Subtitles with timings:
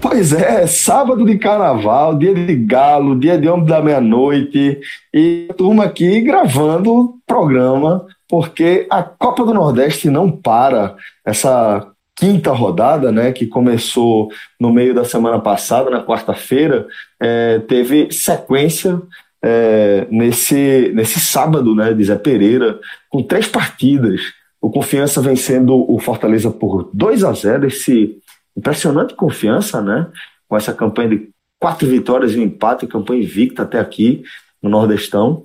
[0.00, 4.80] Pois é, sábado de carnaval, dia de galo, dia de homem da meia-noite,
[5.12, 10.96] e turma aqui gravando o programa, porque a Copa do Nordeste não para.
[11.26, 16.86] Essa quinta rodada, né, que começou no meio da semana passada, na quarta-feira,
[17.20, 18.98] é, teve sequência
[19.44, 24.22] é, nesse, nesse sábado, né, de Zé Pereira, com três partidas.
[24.58, 28.16] O Confiança vencendo o Fortaleza por 2 a 0 esse
[28.56, 30.08] impressionante confiança, né?
[30.48, 31.28] Com essa campanha de
[31.60, 34.22] quatro vitórias e um empate, campanha invicta até aqui
[34.62, 35.44] no Nordestão.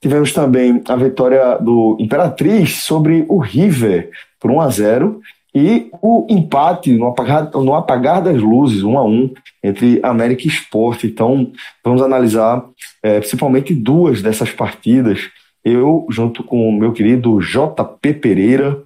[0.00, 5.20] Tivemos também a vitória do Imperatriz sobre o River por 1 a 0
[5.54, 10.48] e o empate no apagar, no apagar das luzes, 1 a 1 entre América e
[10.48, 11.06] Esporte.
[11.06, 11.52] Então,
[11.84, 12.64] vamos analisar
[13.02, 15.30] é, principalmente duas dessas partidas.
[15.64, 18.82] Eu, junto com o meu querido JP Pereira,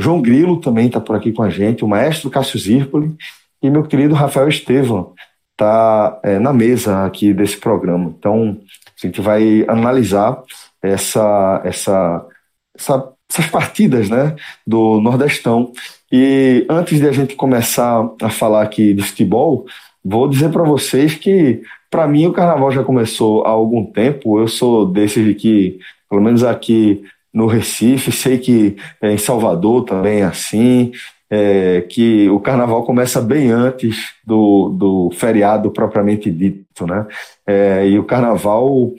[0.00, 3.14] João Grilo também está por aqui com a gente, o maestro Cássio Zirpoli
[3.62, 5.12] e meu querido Rafael Estevam
[5.52, 8.14] está é, na mesa aqui desse programa.
[8.18, 8.58] Então,
[9.02, 10.42] a gente vai analisar
[10.82, 12.26] essa, essa,
[12.74, 14.34] essa, essas partidas né,
[14.66, 15.70] do Nordestão.
[16.10, 19.66] E antes de a gente começar a falar aqui de futebol,
[20.02, 21.60] vou dizer para vocês que,
[21.90, 24.40] para mim, o carnaval já começou há algum tempo.
[24.40, 30.20] Eu sou desses que, pelo menos aqui no Recife, sei que é, em Salvador também
[30.20, 30.92] é assim,
[31.30, 37.06] é, que o carnaval começa bem antes do, do feriado propriamente dito, né?
[37.46, 38.92] É, e o carnaval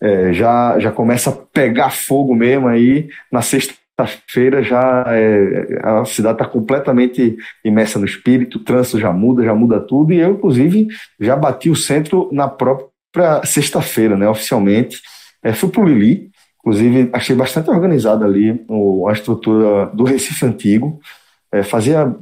[0.00, 6.34] é, já, já começa a pegar fogo mesmo aí na sexta-feira já é, a cidade
[6.34, 10.86] está completamente imersa no espírito, o trânsito já muda, já muda tudo, e eu, inclusive,
[11.18, 15.00] já bati o centro na própria sexta-feira, né, oficialmente.
[15.42, 18.64] É, fui para o Lili, Inclusive, achei bastante organizada ali
[19.08, 21.00] a estrutura do Recife Antigo.
[21.52, 22.14] É, fazia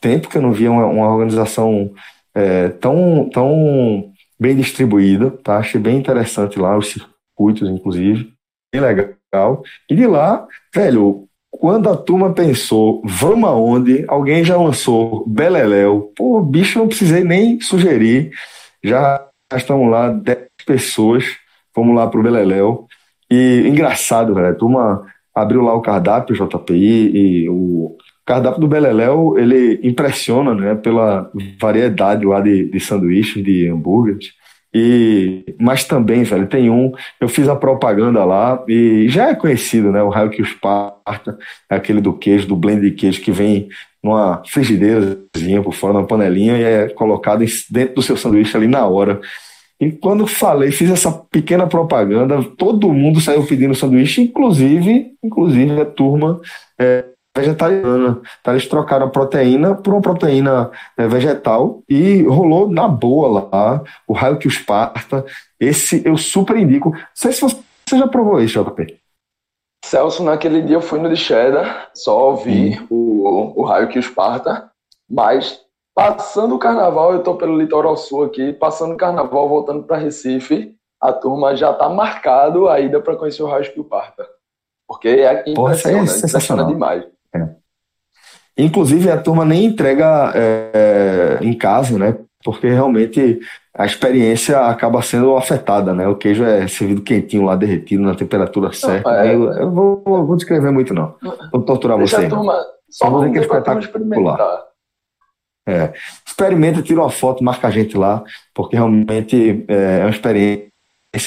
[0.00, 1.92] tempo que eu não via uma, uma organização
[2.34, 5.58] é, tão, tão bem distribuída, tá?
[5.58, 8.32] Achei bem interessante lá, os circuitos, inclusive,
[8.72, 9.62] bem legal.
[9.88, 14.04] E de lá, velho, quando a turma pensou, vamos aonde?
[14.08, 16.12] Alguém já lançou Beleléu.
[16.16, 18.32] Pô, bicho, não precisei nem sugerir.
[18.82, 21.24] Já estamos lá, 10 pessoas,
[21.72, 22.88] fomos lá pro Beleléu.
[23.32, 29.38] E engraçado, velho, a turma abriu lá o cardápio, JPI, e o cardápio do Beleléu,
[29.38, 34.34] ele impressiona, né, pela variedade lá de, de sanduíches, de hambúrgueres.
[34.74, 39.90] E, mas também, velho, tem um, eu fiz a propaganda lá e já é conhecido,
[39.90, 40.02] né?
[40.02, 41.38] O raio que os parta,
[41.70, 43.68] é aquele do queijo, do blend de queijo que vem
[44.02, 48.86] numa frigideirazinha por fora, numa panelinha e é colocado dentro do seu sanduíche ali na
[48.86, 49.20] hora.
[49.82, 55.84] E quando falei, fiz essa pequena propaganda, todo mundo saiu pedindo sanduíche, inclusive, inclusive a
[55.84, 56.40] turma
[56.78, 57.04] é,
[57.36, 58.20] vegetariana.
[58.40, 63.82] Então, eles trocaram a proteína por uma proteína é, vegetal e rolou na boa lá,
[64.06, 65.24] o raio que os parta.
[65.58, 66.90] Esse eu super indico.
[66.90, 67.58] Não sei se você
[67.90, 69.00] já provou isso, JP.
[69.84, 72.86] Celso, naquele dia eu fui no de cheddar, só ouvi hum.
[72.88, 74.70] o, o raio que os parta,
[75.10, 75.60] mas
[75.94, 80.74] Passando o carnaval, eu estou pelo litoral sul aqui, passando o carnaval, voltando para Recife,
[81.00, 84.26] a turma já está marcado a ida para conhecer o Raio que Parta.
[84.88, 87.04] Porque é impressionante, é sensacional demais.
[87.34, 87.48] É.
[88.56, 92.16] Inclusive, a turma nem entrega é, em casa, né?
[92.44, 93.40] Porque realmente
[93.74, 96.06] a experiência acaba sendo afetada, né?
[96.08, 99.10] O queijo é servido quentinho lá, derretido na temperatura certa.
[99.10, 101.14] Não, é, eu, eu vou, vou descrever muito, não.
[101.50, 102.26] Vou torturar Deixa você.
[102.26, 104.71] A turma, só vou dizer que é espetacular.
[105.66, 105.92] É.
[106.26, 110.72] Experimenta, tira uma foto, marca a gente lá, porque realmente é, é uma experiência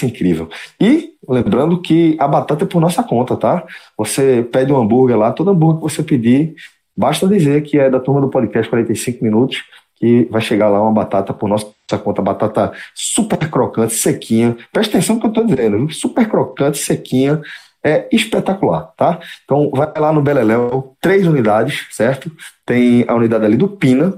[0.03, 0.49] incrível.
[0.79, 3.63] E lembrando que a batata é por nossa conta, tá?
[3.97, 6.55] Você pede um hambúrguer lá, todo hambúrguer que você pedir,
[6.95, 9.63] basta dizer que é da turma do podcast 45 minutos,
[9.95, 11.73] que vai chegar lá uma batata por nossa
[12.03, 14.57] conta, batata super crocante, sequinha.
[14.71, 17.41] Presta atenção no que eu estou dizendo, super crocante, sequinha,
[17.85, 19.19] é espetacular, tá?
[19.43, 22.31] Então vai lá no Beleléu, três unidades, certo?
[22.65, 24.11] Tem a unidade ali do Pina,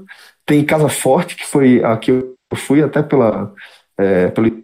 [0.46, 3.54] tem Casa Forte, que foi aqui eu fui até pela,
[3.98, 4.64] é, pelo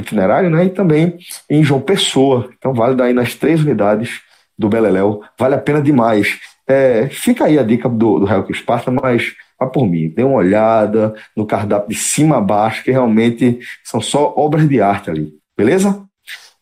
[0.00, 0.66] itinerário, né?
[0.66, 1.18] E também
[1.50, 2.48] em João Pessoa.
[2.56, 4.20] Então vale daí nas três unidades
[4.56, 6.38] do Beleléu, vale a pena demais.
[6.68, 10.36] É, fica aí a dica do, do Hellk Sparta, mas vá por mim, dê uma
[10.36, 15.34] olhada no cardápio de cima a baixo, que realmente são só obras de arte ali,
[15.56, 16.05] beleza?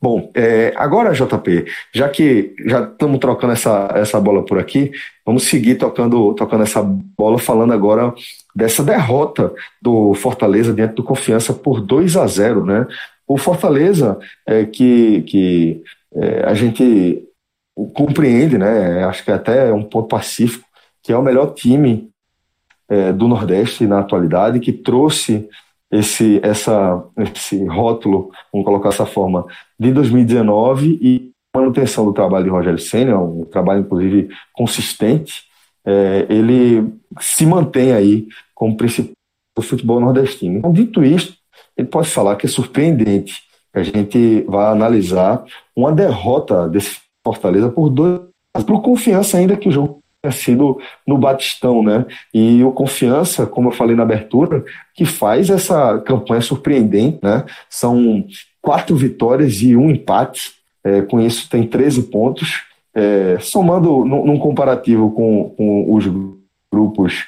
[0.04, 4.92] Bom, é, agora, JP, já que já estamos trocando essa, essa bola por aqui,
[5.24, 8.12] vamos seguir tocando, tocando essa bola, falando agora
[8.54, 12.86] dessa derrota do Fortaleza diante do Confiança por 2 a 0 né?
[13.26, 15.82] O Fortaleza, é, que, que
[16.16, 17.24] é, a gente
[17.94, 19.04] compreende, né?
[19.04, 20.66] Acho que é até um ponto pacífico,
[21.02, 22.10] que é o melhor time
[22.90, 25.48] é, do Nordeste na atualidade, que trouxe
[25.94, 29.46] esse, essa, esse rótulo, vamos colocar dessa forma,
[29.78, 35.44] de 2019 e manutenção do trabalho de Rogério Senna, um trabalho inclusive consistente,
[35.84, 39.12] é, ele se mantém aí como principal
[39.56, 40.58] do futebol nordestino.
[40.58, 41.34] Então, dito isto,
[41.76, 43.42] ele pode falar que é surpreendente
[43.72, 45.44] que a gente vai analisar
[45.76, 48.20] uma derrota desse Fortaleza por dois,
[48.66, 52.06] por confiança ainda que o jogo sido no Batistão, né?
[52.32, 57.44] E o Confiança, como eu falei na abertura, que faz essa campanha surpreendente, né?
[57.68, 58.24] São
[58.60, 60.52] quatro vitórias e um empate.
[60.82, 62.62] É, com isso tem 13 pontos.
[62.94, 66.04] É, somando num, comparativo com, com, os
[66.72, 67.24] grupos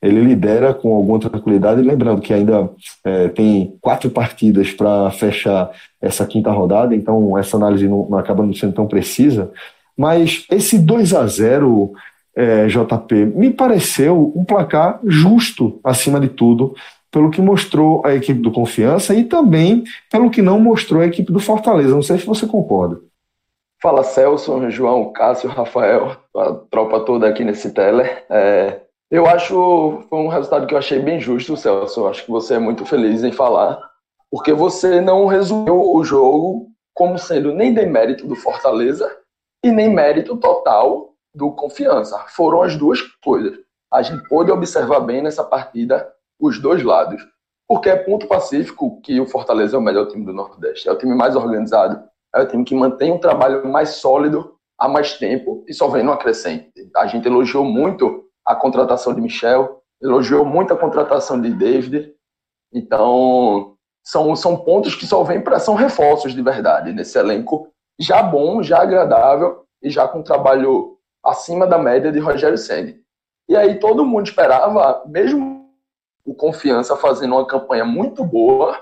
[0.00, 1.82] ele lidera com alguma tranquilidade.
[1.82, 2.70] Lembrando que ainda
[3.04, 5.70] é, tem quatro partidas para fechar
[6.00, 9.50] essa quinta rodada, então essa análise não, não acaba não sendo tão precisa.
[10.00, 11.92] Mas esse 2 a 0
[12.34, 16.74] é, JP, me pareceu um placar justo, acima de tudo,
[17.10, 21.30] pelo que mostrou a equipe do Confiança e também pelo que não mostrou a equipe
[21.30, 21.94] do Fortaleza.
[21.94, 22.98] Não sei se você concorda.
[23.82, 28.08] Fala Celso, João, Cássio, Rafael, a tropa toda aqui nesse tele.
[28.30, 28.80] É,
[29.10, 32.06] eu acho foi um resultado que eu achei bem justo, Celso.
[32.06, 33.78] Acho que você é muito feliz em falar,
[34.30, 39.19] porque você não resumiu o jogo como sendo nem demérito do Fortaleza
[39.64, 42.18] e nem mérito total do confiança.
[42.28, 43.58] Foram as duas coisas.
[43.92, 46.10] A gente pôde observar bem nessa partida
[46.40, 47.22] os dois lados.
[47.68, 50.88] Porque é ponto pacífico que o Fortaleza é o melhor time do Nordeste.
[50.88, 52.02] É o time mais organizado.
[52.34, 56.02] É o time que mantém um trabalho mais sólido há mais tempo e só vem
[56.02, 56.72] no acrescente.
[56.96, 62.12] A gente elogiou muito a contratação de Michel, elogiou muito a contratação de David.
[62.72, 67.68] Então, são, são pontos que só vêm para são reforços de verdade nesse elenco
[68.00, 72.96] já bom, já agradável e já com um trabalho acima da média de Rogério Ceni.
[73.48, 75.68] E aí todo mundo esperava, mesmo
[76.24, 78.78] o Confiança fazendo uma campanha muito boa,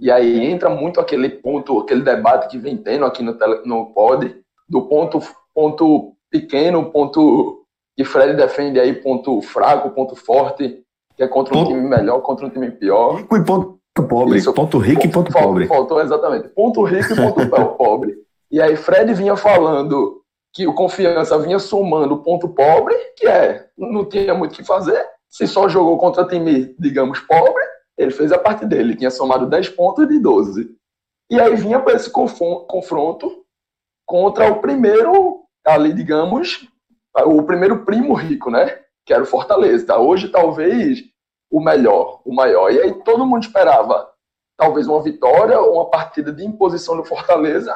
[0.00, 3.86] e aí entra muito aquele ponto, aquele debate que vem tendo aqui no, tele, no
[3.92, 4.34] pod,
[4.68, 5.20] do ponto,
[5.54, 7.64] ponto pequeno, ponto
[7.96, 10.82] que Fred defende aí, ponto fraco, ponto forte,
[11.14, 13.16] que é contra um ponto, time melhor, contra um time pior.
[13.16, 13.78] Rico e ponto
[14.08, 14.38] pobre.
[14.38, 15.66] Isso, ponto rico e ponto pobre.
[15.66, 16.48] Faltou exatamente.
[16.48, 18.16] Ponto rico e ponto pobre.
[18.52, 20.22] E aí Fred vinha falando
[20.52, 24.62] que o Confiança vinha somando o ponto pobre, que é, não tinha muito o que
[24.62, 25.02] fazer.
[25.26, 27.64] Se só jogou contra time, digamos, pobre,
[27.96, 30.76] ele fez a parte dele, tinha somado 10 pontos de 12.
[31.30, 33.42] E aí vinha para esse confronto
[34.04, 36.68] contra o primeiro, ali, digamos,
[37.24, 38.80] o primeiro primo rico, né?
[39.06, 39.96] Que era o Fortaleza.
[39.96, 41.02] Hoje, talvez,
[41.50, 42.70] o melhor, o maior.
[42.70, 44.10] E aí todo mundo esperava,
[44.58, 47.74] talvez, uma vitória ou uma partida de imposição do Fortaleza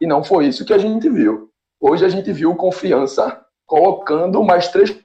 [0.00, 1.50] e não foi isso que a gente viu.
[1.80, 4.96] Hoje a gente viu confiança colocando mais três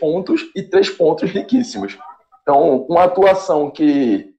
[0.00, 1.98] pontos e três pontos riquíssimos.
[2.42, 4.34] Então, uma atuação que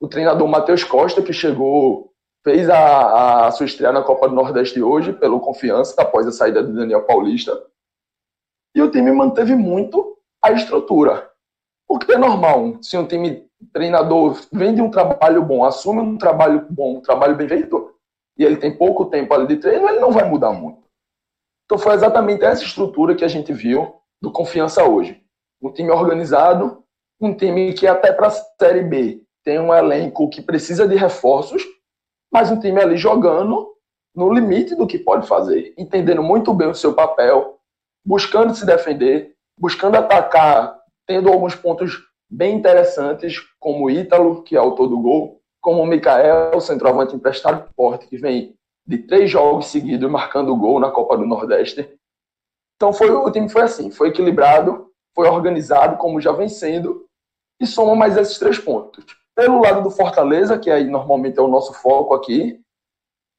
[0.00, 2.12] o treinador Matheus Costa, que chegou,
[2.44, 6.62] fez a, a sua estreia na Copa do Nordeste hoje, pelo confiança, após a saída
[6.62, 7.52] de Daniel Paulista.
[8.74, 11.30] E o time manteve muito a estrutura.
[11.88, 16.66] Porque é normal, se um time treinador vem de um trabalho bom, assume um trabalho
[16.68, 17.95] bom, um trabalho bem feito,
[18.36, 20.82] e ele tem pouco tempo ali de treino, ele não vai mudar muito.
[21.64, 25.22] Então foi exatamente essa estrutura que a gente viu do Confiança hoje.
[25.60, 26.84] Um time organizado,
[27.20, 31.62] um time que até para a Série B tem um elenco que precisa de reforços,
[32.32, 33.72] mas um time ali jogando
[34.14, 37.58] no limite do que pode fazer, entendendo muito bem o seu papel,
[38.04, 41.98] buscando se defender, buscando atacar, tendo alguns pontos
[42.30, 47.68] bem interessantes, como o Ítalo, que é autor do gol, como o Mikael, centroavante emprestado
[47.74, 48.54] forte, que vem
[48.86, 51.92] de três jogos seguidos marcando gol na Copa do Nordeste.
[52.76, 57.04] Então foi, o time foi assim, foi equilibrado, foi organizado, como já vem sendo,
[57.60, 59.04] e soma mais esses três pontos.
[59.34, 62.60] Pelo lado do Fortaleza, que aí normalmente é o nosso foco aqui,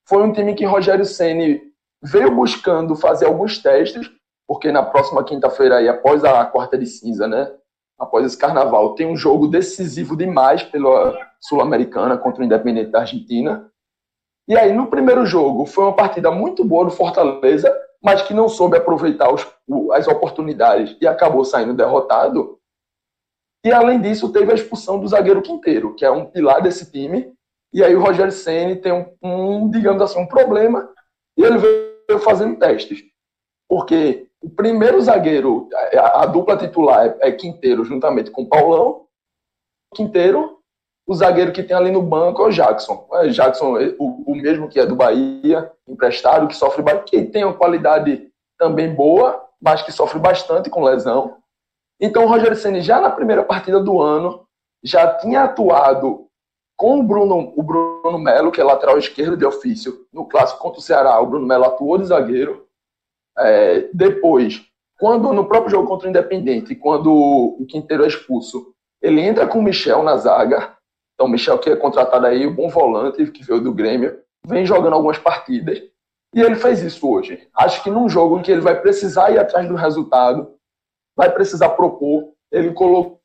[0.06, 1.62] foi um time que Rogério Ceni
[2.04, 4.12] veio buscando fazer alguns testes,
[4.46, 7.50] porque na próxima quinta-feira aí, após a quarta de cinza, né,
[7.98, 13.72] após esse carnaval, tem um jogo decisivo demais pela Sul-Americana contra o Independente da Argentina.
[14.48, 18.48] E aí, no primeiro jogo, foi uma partida muito boa do Fortaleza, mas que não
[18.48, 19.46] soube aproveitar os,
[19.94, 22.58] as oportunidades e acabou saindo derrotado.
[23.66, 27.34] E além disso, teve a expulsão do zagueiro Quinteiro, que é um pilar desse time.
[27.74, 30.90] E aí o Rogério Ceni tem um, um, digamos assim, um problema
[31.38, 33.04] e ele veio fazendo testes.
[33.70, 39.06] Porque o primeiro zagueiro, a, a dupla titular é, é Quinteiro juntamente com Paulão.
[39.94, 40.60] Quinteiro,
[41.08, 43.08] o zagueiro que tem ali no banco é o Jackson.
[43.14, 47.54] É, Jackson, o, o mesmo que é do Bahia, emprestado, que sofre que tem uma
[47.54, 51.38] qualidade também boa, mas que sofre bastante com lesão.
[52.00, 54.46] Então o Rogério Ceni já na primeira partida do ano
[54.84, 56.28] já tinha atuado
[56.76, 60.80] com o Bruno, o Bruno Melo, que é lateral esquerdo de ofício, no clássico contra
[60.80, 62.67] o Ceará, o Bruno Melo atuou de zagueiro.
[63.38, 64.62] É, depois,
[65.00, 69.60] quando no próprio jogo contra o Independente, quando o Quinteiro é expulso, ele entra com
[69.60, 70.76] o Michel na zaga.
[71.14, 74.66] Então, o Michel, que é contratado aí, o bom volante, que veio do Grêmio, vem
[74.66, 75.82] jogando algumas partidas.
[76.36, 77.48] E ele fez isso hoje.
[77.56, 80.56] Acho que num jogo em que ele vai precisar ir atrás do resultado,
[81.16, 82.32] vai precisar propor.
[82.52, 83.20] Ele colocou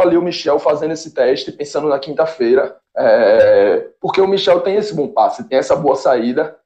[0.00, 4.94] ali o Michel fazendo esse teste, pensando na quinta-feira, é, porque o Michel tem esse
[4.94, 6.58] bom passe, tem essa boa saída,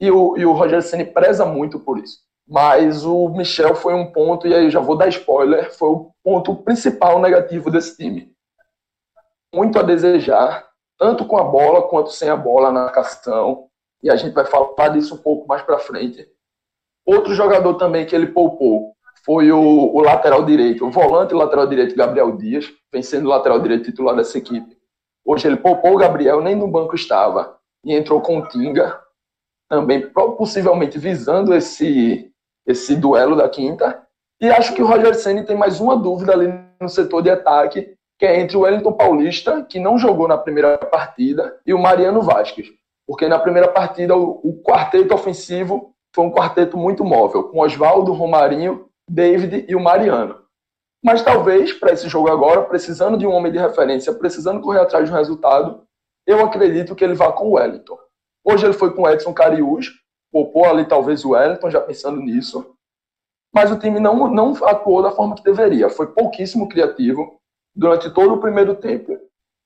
[0.00, 2.20] e o, e o Roger Ceni preza muito por isso.
[2.46, 6.56] Mas o Michel foi um ponto, e aí já vou dar spoiler, foi o ponto
[6.56, 8.32] principal negativo desse time.
[9.54, 10.66] Muito a desejar,
[10.98, 13.68] tanto com a bola quanto sem a bola na marcação,
[14.02, 16.26] e a gente vai falar disso um pouco mais para frente.
[17.04, 19.60] Outro jogador também que ele poupou foi o,
[19.94, 24.16] o, lateral direito, o volante lateral direito Gabriel Dias, vem sendo o lateral direito titular
[24.16, 24.78] dessa equipe.
[25.24, 28.98] Hoje ele poupou o Gabriel, nem no banco estava, e entrou com o Tinga,
[29.68, 32.30] também possivelmente visando esse,
[32.66, 34.02] esse duelo da quinta.
[34.40, 37.94] E acho que o Roger Senna tem mais uma dúvida ali no setor de ataque,
[38.18, 42.22] que é entre o Wellington Paulista, que não jogou na primeira partida, e o Mariano
[42.22, 42.68] Vasquez.
[43.06, 48.12] Porque na primeira partida o, o quarteto ofensivo foi um quarteto muito móvel, com Oswaldo,
[48.12, 50.42] Romarinho David e o Mariano.
[51.02, 55.06] Mas talvez, para esse jogo agora, precisando de um homem de referência, precisando correr atrás
[55.06, 55.82] de um resultado,
[56.26, 57.96] eu acredito que ele vá com o Wellington.
[58.44, 59.90] Hoje ele foi com o Edson Cariús,
[60.32, 62.74] poupou ali talvez o Wellington, já pensando nisso.
[63.52, 65.88] Mas o time não, não atuou da forma que deveria.
[65.88, 67.38] Foi pouquíssimo criativo
[67.74, 69.18] durante todo o primeiro tempo.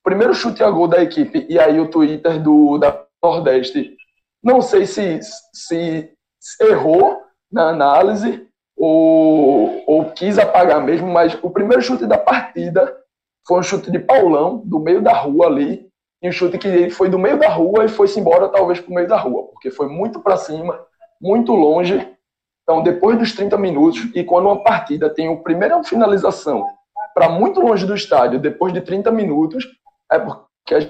[0.03, 3.97] Primeiro chute a gol da equipe, e aí o Twitter do, da Nordeste,
[4.43, 5.21] não sei se,
[5.53, 6.13] se
[6.61, 12.97] errou na análise, ou, ou quis apagar mesmo, mas o primeiro chute da partida
[13.47, 15.89] foi um chute de Paulão, do meio da rua ali,
[16.23, 18.91] e um chute que ele foi do meio da rua e foi-se embora talvez para
[18.91, 20.79] o meio da rua, porque foi muito para cima,
[21.21, 22.09] muito longe.
[22.63, 26.65] Então, depois dos 30 minutos, e quando uma partida tem o primeiro finalização
[27.13, 29.67] para muito longe do estádio, depois de 30 minutos,
[30.11, 30.81] é porque a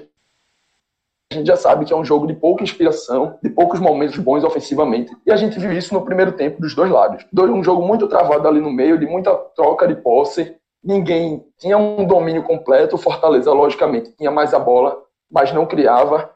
[1.33, 4.45] a gente já sabe que é um jogo de pouca inspiração, de poucos momentos bons
[4.45, 5.17] ofensivamente.
[5.27, 7.25] E a gente viu isso no primeiro tempo dos dois lados.
[7.35, 10.55] Um jogo muito travado ali no meio, de muita troca de posse.
[10.85, 12.99] Ninguém tinha um domínio completo.
[12.99, 15.01] Fortaleza, logicamente, tinha mais a bola,
[15.33, 16.31] mas não criava.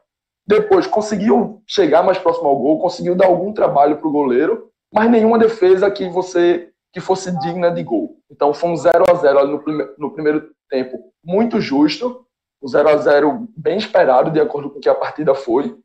[0.47, 5.09] Depois conseguiu chegar mais próximo ao gol, conseguiu dar algum trabalho para o goleiro, mas
[5.09, 8.17] nenhuma defesa que você que fosse digna de gol.
[8.31, 12.25] Então foi um 0 a 0 ali no, prime no primeiro tempo, muito justo
[12.61, 15.77] o 0 a 0 bem esperado, de acordo com o que a partida foi.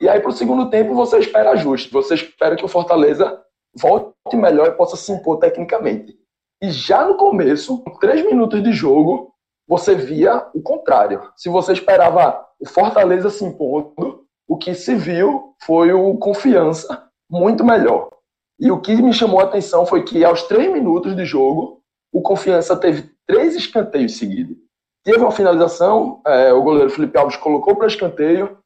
[0.00, 1.92] E aí, para o segundo tempo, você espera ajuste.
[1.92, 3.40] Você espera que o Fortaleza
[3.72, 6.18] volte melhor e possa se impor tecnicamente.
[6.60, 9.31] E já no começo, com três minutos de jogo,
[9.66, 11.22] você via o contrário.
[11.36, 17.64] Se você esperava o Fortaleza se impondo, o que se viu foi o confiança muito
[17.64, 18.10] melhor.
[18.60, 21.80] E o que me chamou a atenção foi que, aos três minutos de jogo,
[22.12, 24.56] o confiança teve três escanteios seguidos.
[25.04, 28.58] Teve uma finalização, é, o goleiro Felipe Alves colocou para escanteio,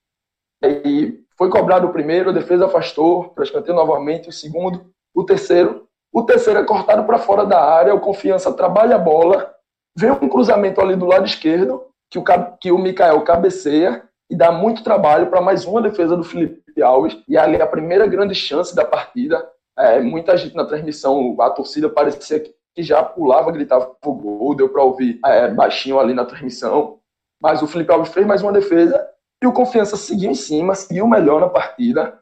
[0.63, 5.87] e foi cobrado o primeiro, a defesa afastou para escanteio novamente, o segundo, o terceiro.
[6.13, 9.55] O terceiro é cortado para fora da área, o Confiança trabalha a bola,
[9.97, 12.25] vem um cruzamento ali do lado esquerdo, que o,
[12.61, 17.17] que o Mikael cabeceia, e dá muito trabalho para mais uma defesa do Felipe Alves,
[17.27, 19.49] e ali a primeira grande chance da partida.
[19.79, 24.69] É, muita gente na transmissão, a torcida parecia que já pulava, gritava o gol, deu
[24.69, 26.99] para ouvir é, baixinho ali na transmissão.
[27.41, 29.07] Mas o Felipe Alves fez mais uma defesa
[29.43, 32.19] e o Confiança seguiu em cima, seguiu melhor na partida.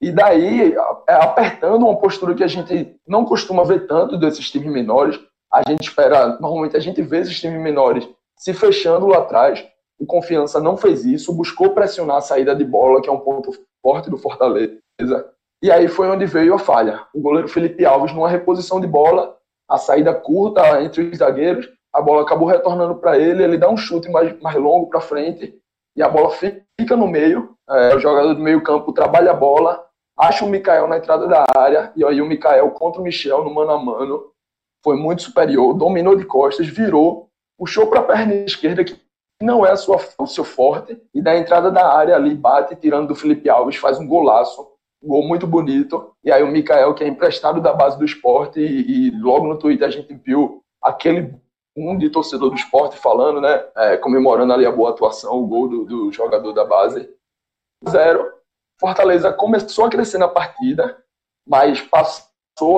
[0.00, 0.74] E daí,
[1.08, 5.20] é, apertando uma postura que a gente não costuma ver tanto desses times menores,
[5.52, 9.66] a gente espera, normalmente a gente vê esses times menores se fechando lá atrás.
[9.98, 13.50] O Confiança não fez isso, buscou pressionar a saída de bola, que é um ponto
[13.82, 14.78] forte do Fortaleza.
[15.62, 17.04] E aí foi onde veio a falha.
[17.12, 19.36] O goleiro Felipe Alves, numa reposição de bola,
[19.68, 23.76] a saída curta entre os zagueiros, a bola acabou retornando para ele, ele dá um
[23.76, 25.54] chute mais, mais longo para frente
[25.96, 27.54] e a bola fica no meio.
[27.68, 29.84] É, o jogador do meio campo trabalha a bola,
[30.18, 33.54] acha o Mikael na entrada da área e aí o Mikael contra o Michel no
[33.54, 34.29] mano a mano
[34.84, 38.98] foi muito superior, dominou de costas, virou, puxou para a perna esquerda que
[39.42, 43.08] não é a sua, o seu forte e da entrada da área ali bate tirando
[43.08, 44.70] do Felipe Alves, faz um golaço
[45.02, 46.14] um gol muito bonito.
[46.22, 49.58] E aí o Mikael, que é emprestado da base do esporte, e, e logo no
[49.58, 51.34] Twitter a gente viu aquele
[51.76, 55.68] um de torcedor do esporte falando, né, é, comemorando ali a boa atuação, o gol
[55.68, 57.08] do, do jogador da base.
[57.88, 58.30] Zero.
[58.78, 61.02] Fortaleza começou a crescer na partida,
[61.46, 62.29] mas passou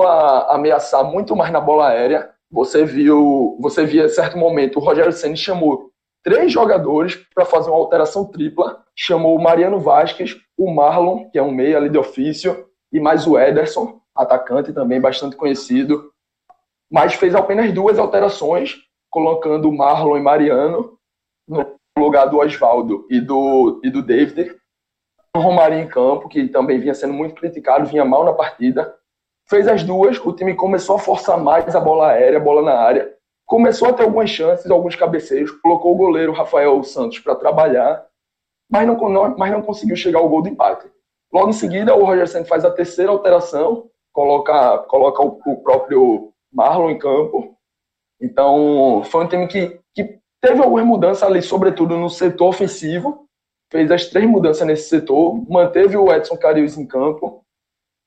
[0.03, 2.31] a ameaçar muito mais na bola aérea.
[2.51, 5.91] Você viu, você via certo momento o Rogério Ceni chamou
[6.23, 8.83] três jogadores para fazer uma alteração tripla.
[8.95, 13.27] Chamou o Mariano Vasquez, o Marlon, que é um meia ali de ofício, e mais
[13.27, 16.11] o Ederson, atacante também bastante conhecido.
[16.91, 18.77] Mas fez apenas duas alterações,
[19.09, 20.97] colocando o Marlon e Mariano
[21.47, 21.65] no
[21.97, 24.55] lugar do Oswaldo e do, e do David.
[25.35, 28.95] O em campo, que também vinha sendo muito criticado, vinha mal na partida.
[29.49, 32.73] Fez as duas, o time começou a forçar mais a bola aérea, a bola na
[32.73, 33.13] área
[33.45, 38.05] começou a ter algumas chances, alguns cabeceiros, colocou o goleiro Rafael Santos para trabalhar,
[38.69, 40.89] mas não, não, mas não conseguiu chegar ao gol do empate.
[41.31, 46.31] Logo em seguida, o Roger Santos faz a terceira alteração, coloca, coloca o, o próprio
[46.51, 47.55] Marlon em campo.
[48.21, 53.27] Então, foi um time que, que teve algumas mudanças ali, sobretudo no setor ofensivo,
[53.71, 57.43] fez as três mudanças nesse setor, manteve o Edson Carius em campo,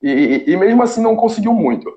[0.02, 1.92] e, e mesmo assim não conseguiu muito.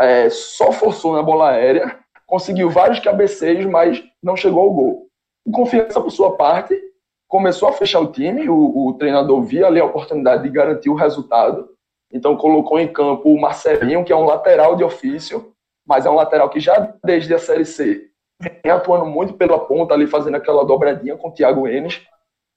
[0.00, 5.06] É, só forçou na bola aérea, conseguiu vários cabeceios, mas não chegou ao gol.
[5.44, 6.78] O Confiança, por sua parte,
[7.28, 10.94] começou a fechar o time, o, o treinador via ali a oportunidade de garantir o
[10.94, 11.68] resultado,
[12.12, 15.52] então colocou em campo o Marcelinho, que é um lateral de ofício,
[15.86, 18.08] mas é um lateral que já desde a Série C
[18.40, 22.02] vem atuando muito pela ponta ali, fazendo aquela dobradinha com o Thiago Enes,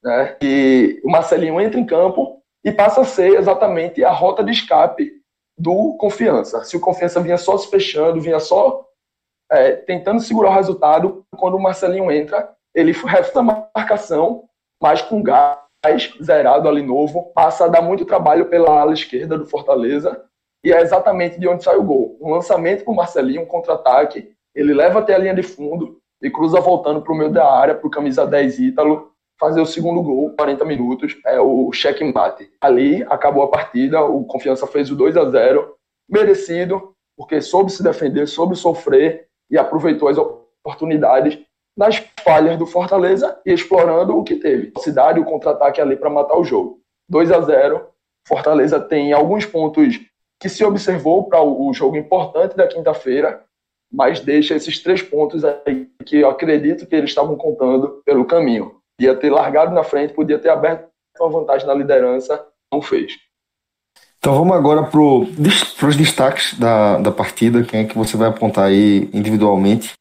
[0.04, 0.36] né?
[0.41, 5.12] E o Marcelinho entra em campo e passa a ser exatamente a rota de escape
[5.58, 6.63] do Confiança.
[6.63, 8.84] Se o Confiança vinha só se fechando, vinha só
[9.51, 11.23] é, tentando segurar o resultado.
[11.38, 14.45] Quando o Marcelinho entra, ele refta a marcação,
[14.82, 15.60] mas com gás
[16.21, 20.25] zerado ali novo, passa a dar muito trabalho pela ala esquerda do Fortaleza,
[20.63, 22.17] e é exatamente de onde sai o gol.
[22.19, 26.32] Um lançamento para o Marcelinho, um contra-ataque, ele leva até a linha de fundo e
[26.32, 30.02] cruza voltando para o meio da área, para o camisa 10 Ítalo, fazer o segundo
[30.02, 32.50] gol, 40 minutos, é o cheque-mate.
[32.62, 35.76] Ali acabou a partida, o Confiança fez o 2 a 0
[36.10, 41.39] merecido, porque soube se defender, soube sofrer e aproveitou as oportunidades
[41.78, 44.71] nas falhas do Fortaleza e explorando o que teve.
[44.76, 46.80] A cidade, o contra-ataque ali para matar o jogo.
[47.10, 47.88] 2 a 0
[48.28, 50.00] Fortaleza tem alguns pontos
[50.39, 53.43] que se observou para o jogo importante da quinta-feira,
[53.91, 58.82] mas deixa esses três pontos aí que eu acredito que eles estavam contando pelo caminho.
[58.97, 63.13] Podia ter largado na frente, podia ter aberto uma vantagem na liderança, não fez.
[64.17, 67.63] Então vamos agora para os destaques da, da partida.
[67.63, 69.93] Quem é que você vai apontar aí individualmente?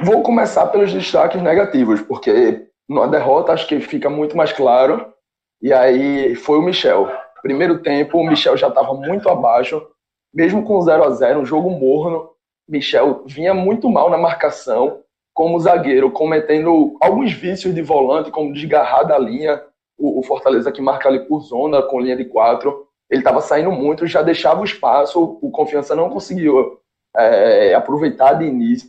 [0.00, 5.12] Vou começar pelos destaques negativos, porque na derrota acho que fica muito mais claro.
[5.60, 7.10] E aí foi o Michel.
[7.42, 9.84] Primeiro tempo, o Michel já estava muito abaixo,
[10.32, 12.30] mesmo com 0 a 0 um jogo morno.
[12.68, 15.00] Michel vinha muito mal na marcação,
[15.36, 19.62] como zagueiro, cometendo alguns vícios de volante, como desgarrar da linha,
[19.98, 22.86] o, o Fortaleza que marca ali por zona, com linha de quatro.
[23.10, 26.80] Ele estava saindo muito, já deixava o espaço, o Confiança não conseguiu
[27.14, 28.88] é, aproveitar de início,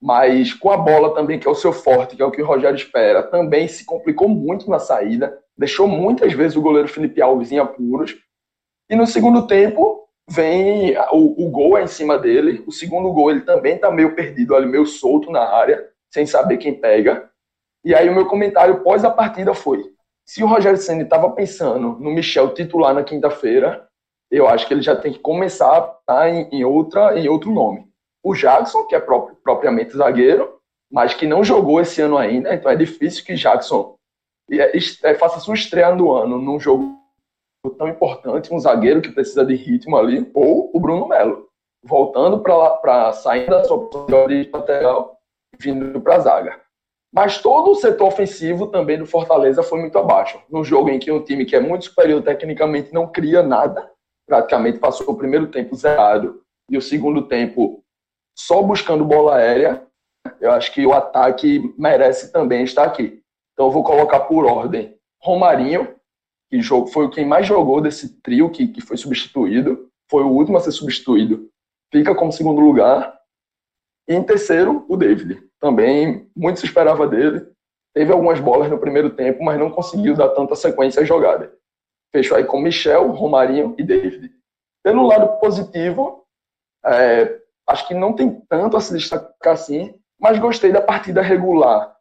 [0.00, 2.46] mas com a bola também, que é o seu forte, que é o que o
[2.46, 7.52] Rogério espera, também se complicou muito na saída, deixou muitas vezes o goleiro Felipe Alves
[7.52, 8.16] em apuros,
[8.88, 13.30] e no segundo tempo vem o, o gol é em cima dele, o segundo gol
[13.30, 17.30] ele também está meio perdido ali, meio solto na área, sem saber quem pega,
[17.84, 19.84] e aí o meu comentário pós a partida foi,
[20.26, 23.86] se o Rogério Senna estava pensando no Michel titular na quinta-feira,
[24.28, 27.86] eu acho que ele já tem que começar a em, em, outra, em outro nome.
[28.24, 30.58] O Jackson, que é próprio, propriamente zagueiro,
[30.90, 33.96] mas que não jogou esse ano ainda, então é difícil que Jackson
[34.50, 36.96] é, é, faça sua estreia no ano num jogo
[37.70, 41.48] tão importante, um zagueiro que precisa de ritmo ali, ou o Bruno Melo,
[41.84, 45.16] voltando para sair da sua posição de lateral
[45.58, 46.60] vindo para a zaga.
[47.12, 50.38] Mas todo o setor ofensivo também do Fortaleza foi muito abaixo.
[50.50, 53.90] No jogo em que um time que é muito superior tecnicamente não cria nada,
[54.28, 57.82] praticamente passou o primeiro tempo zerado e o segundo tempo
[58.36, 59.86] só buscando bola aérea,
[60.40, 63.22] eu acho que o ataque merece também estar aqui.
[63.52, 65.95] Então eu vou colocar por ordem Romarinho,
[66.50, 70.60] que foi quem mais jogou desse trio que, que foi substituído, foi o último a
[70.60, 71.50] ser substituído,
[71.92, 73.16] fica como segundo lugar.
[74.08, 75.42] E em terceiro, o David.
[75.60, 77.46] Também muito se esperava dele.
[77.94, 81.52] Teve algumas bolas no primeiro tempo, mas não conseguiu dar tanta sequência à jogada.
[82.12, 84.30] Fechou aí com Michel, Romarinho e David.
[84.84, 86.24] Pelo lado positivo,
[86.84, 91.96] é, acho que não tem tanto a se destacar assim, mas gostei da partida regular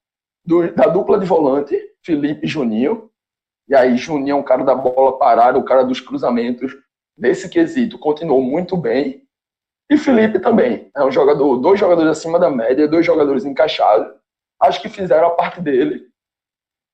[0.46, 3.10] do, da dupla de volante, Felipe e Juninho.
[3.68, 6.74] E aí, Juninho é um cara da bola parada, o cara dos cruzamentos.
[7.18, 9.24] Nesse quesito, continuou muito bem.
[9.90, 10.90] E Felipe também.
[10.96, 14.14] É um jogador, dois jogadores acima da média, dois jogadores encaixados.
[14.62, 16.08] Acho que fizeram a parte dele.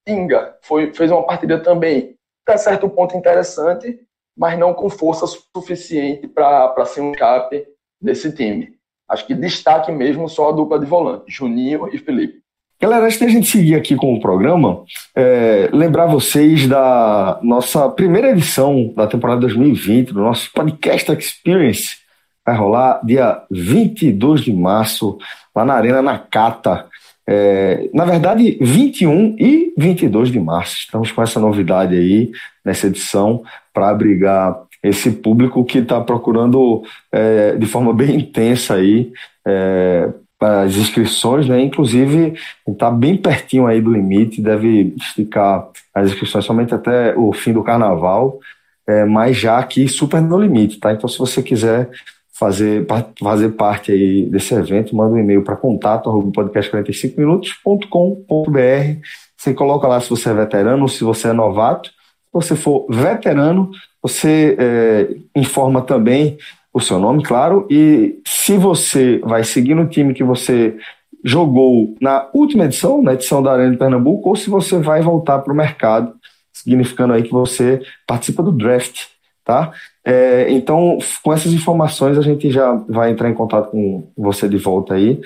[0.07, 3.99] Inga foi, fez uma partida também, até certo ponto interessante,
[4.35, 7.67] mas não com força suficiente para ser um cap
[8.01, 8.77] desse time.
[9.07, 12.41] Acho que destaque mesmo só a dupla de volante, Juninho e Felipe.
[12.81, 14.83] Galera, antes da gente seguir aqui com o programa,
[15.15, 21.97] é, lembrar vocês da nossa primeira edição da temporada 2020, do nosso Podcast Experience.
[22.43, 25.19] Vai rolar dia 22 de março,
[25.55, 26.87] lá na Arena Nakata.
[27.27, 30.77] É, na verdade, 21 e 22 de março.
[30.77, 32.31] Estamos com essa novidade aí
[32.65, 39.11] nessa edição para abrigar esse público que está procurando é, de forma bem intensa aí
[39.47, 40.09] é,
[40.41, 41.61] as inscrições, né?
[41.61, 42.33] Inclusive
[42.67, 47.63] está bem pertinho aí do limite, deve esticar as inscrições somente até o fim do
[47.63, 48.39] carnaval,
[48.87, 50.91] é, mas já aqui super no limite, tá?
[50.91, 51.91] Então se você quiser
[52.33, 52.87] fazer,
[53.19, 59.05] fazer parte aí desse evento, manda um e-mail para contato podcast45minutos.com.br.
[59.37, 61.89] Você coloca lá se você é veterano, se você é novato.
[61.89, 63.69] Se você for veterano,
[64.01, 66.37] você é, informa também
[66.73, 70.77] o seu nome, claro, e se você vai seguir no time que você
[71.23, 75.39] jogou na última edição, na edição da Arena de Pernambuco, ou se você vai voltar
[75.39, 76.13] para o mercado,
[76.53, 79.05] significando aí que você participa do draft,
[79.43, 79.71] tá?
[80.03, 84.57] É, então, com essas informações, a gente já vai entrar em contato com você de
[84.57, 85.19] volta aí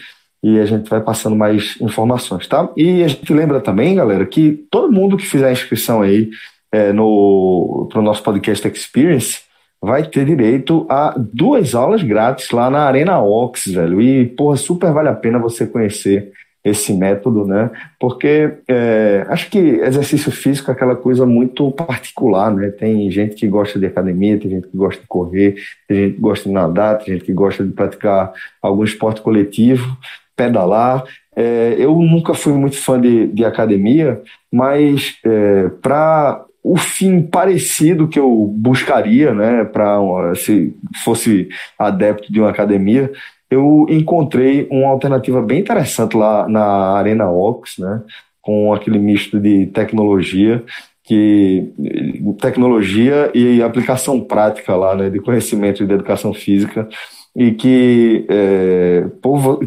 [0.44, 2.70] e a gente vai passando mais informações, tá?
[2.76, 6.30] E a gente lembra também, galera, que todo mundo que fizer a inscrição aí
[6.72, 9.40] é, no pro nosso podcast Experience
[9.82, 14.02] vai ter direito a duas aulas grátis lá na Arena Ox, velho.
[14.02, 16.32] E, porra, super vale a pena você conhecer
[16.66, 17.70] esse método, né?
[18.00, 22.72] Porque é, acho que exercício físico é aquela coisa muito particular, né?
[22.72, 25.56] Tem gente que gosta de academia, tem gente que gosta de correr,
[25.88, 29.96] tem gente que gosta de nadar, tem gente que gosta de praticar algum esporte coletivo,
[30.36, 31.04] pedalar.
[31.36, 34.20] É, eu nunca fui muito fã de, de academia,
[34.52, 41.48] mas é, para o fim parecido que eu buscaria, né, para se fosse
[41.78, 43.12] adepto de uma academia,
[43.52, 48.02] eu encontrei uma alternativa bem interessante lá na Arena Ox, né,
[48.42, 50.64] com aquele misto de tecnologia
[51.04, 51.72] que
[52.42, 56.90] tecnologia e aplicação prática lá, né, de conhecimento e de educação física
[57.36, 59.06] e que é,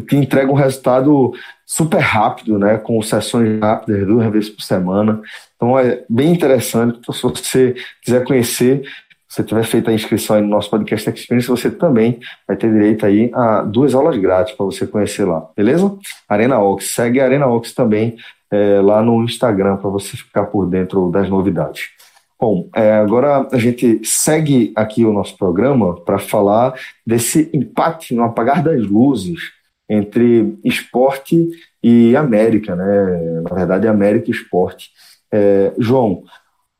[0.07, 1.33] que entrega um resultado
[1.65, 5.21] super rápido, né, com sessões rápidas duas vezes por semana.
[5.55, 6.97] Então é bem interessante.
[6.99, 8.81] Então, se você quiser conhecer,
[9.27, 12.71] se você tiver feito a inscrição aí no nosso podcast Experience, você também vai ter
[12.71, 15.95] direito aí a duas aulas grátis para você conhecer lá, beleza?
[16.27, 16.95] Arena Ox.
[16.95, 18.17] Segue a Arena Ox também
[18.49, 21.98] é, lá no Instagram para você ficar por dentro das novidades.
[22.39, 26.73] Bom, é, agora a gente segue aqui o nosso programa para falar
[27.05, 29.51] desse empate no apagar das luzes
[29.89, 31.49] entre esporte
[31.83, 33.41] e América, né?
[33.49, 34.89] Na verdade, América e esporte.
[35.29, 36.23] É, João,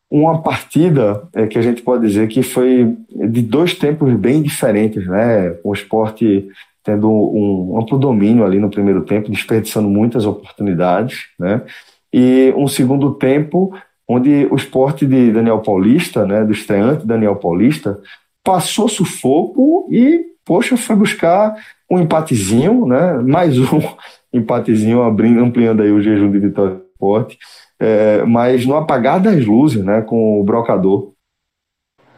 [0.10, 5.06] uma partida é, que a gente pode dizer que foi de dois tempos bem diferentes,
[5.08, 5.58] né?
[5.62, 6.48] O esporte
[6.84, 11.62] tendo um amplo domínio ali no primeiro tempo, desperdiçando muitas oportunidades, né?
[12.13, 13.74] E um segundo tempo
[14.10, 17.98] onde o esporte de Daniel Paulista, né, do estreante Daniel Paulista,
[18.43, 21.56] passou sufoco e, poxa, foi buscar
[21.89, 23.80] um empatezinho, né, mais um
[24.34, 27.38] empatezinho abrindo, ampliando aí o jejum de vitória do esporte
[27.80, 31.13] é, mas no apagar das luzes, né, com o brocador.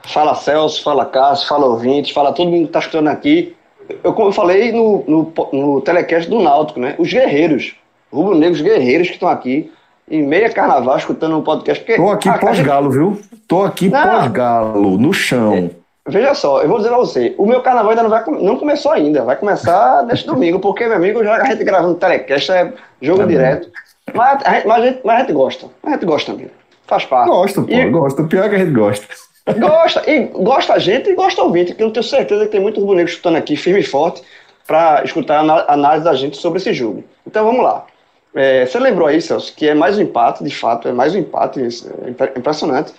[0.04, 3.56] Fala Celso, fala Cássio, fala ouvintes, fala todo mundo que está escutando aqui.
[4.04, 7.76] Eu, como eu falei no, no, no telecast do Náutico, né, os guerreiros,
[8.12, 9.72] rubro-negros guerreiros que estão aqui,
[10.10, 11.84] em meia carnaval, escutando um podcast.
[11.96, 13.22] Tô aqui pós-galo, viu?
[13.48, 15.70] Tô aqui pós-galo, no chão.
[16.08, 18.58] É, veja só, eu vou dizer pra você, o meu carnaval ainda não, vai, não
[18.58, 22.74] começou ainda, vai começar neste domingo, porque, meu amigo, já a gente gravando telecast, é
[23.02, 23.70] jogo é direto.
[24.14, 25.68] Mas a, gente, mas, a gente, mas a gente gosta.
[25.84, 26.50] A gente gosta também.
[26.88, 27.30] Faz parte.
[27.30, 28.22] Gosta, pô, e, gosta.
[28.22, 29.08] O pior é que a gente gosta.
[29.58, 30.10] Gosta.
[30.10, 32.96] E gosta a gente e gosta ouvinte, que eu tenho certeza que tem muito rubro
[32.96, 34.22] negro escutando aqui, firme e forte,
[34.68, 37.04] para escutar a análise da gente sobre esse jogo.
[37.26, 37.86] Então vamos lá.
[38.34, 41.20] É, você lembrou aí, Celso, que é mais um empate, de fato, é mais um
[41.20, 42.94] empate, é impressionante.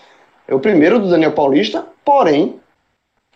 [0.46, 2.60] É o primeiro do Daniel Paulista, porém,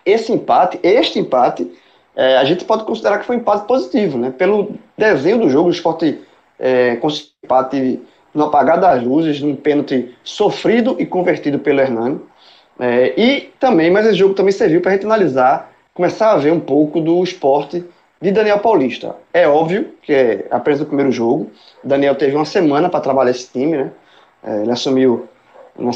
[0.05, 1.71] esse empate, este empate,
[2.15, 4.31] é, a gente pode considerar que foi um empate positivo, né?
[4.31, 6.21] Pelo desenho do jogo, o esporte
[6.59, 8.03] é, conseguiu empate
[8.35, 12.21] no apagar das luzes, num pênalti sofrido e convertido pelo Hernani.
[12.79, 16.53] É, e também, mas esse jogo também serviu para a gente analisar, começar a ver
[16.53, 17.83] um pouco do esporte
[18.21, 19.17] de Daniel Paulista.
[19.33, 21.51] É óbvio que é apenas o primeiro jogo.
[21.85, 23.91] Daniel teve uma semana para trabalhar esse time, né?
[24.43, 25.29] É, ele assumiu
[25.79, 25.93] na,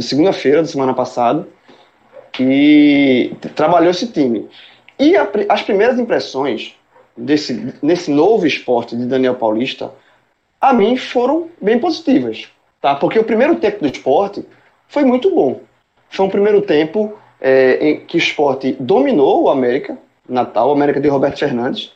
[0.00, 1.46] segunda-feira da semana passada
[2.38, 4.48] e trabalhou esse time.
[4.98, 6.74] E a, as primeiras impressões
[7.16, 9.90] desse, nesse novo esporte de Daniel Paulista,
[10.60, 12.48] a mim foram bem positivas,
[12.80, 12.94] tá?
[12.94, 14.44] Porque o primeiro tempo do esporte
[14.88, 15.60] foi muito bom.
[16.08, 19.98] Foi um primeiro tempo é, em que o esporte dominou o América,
[20.32, 21.92] Natal, América de Roberto Fernandes.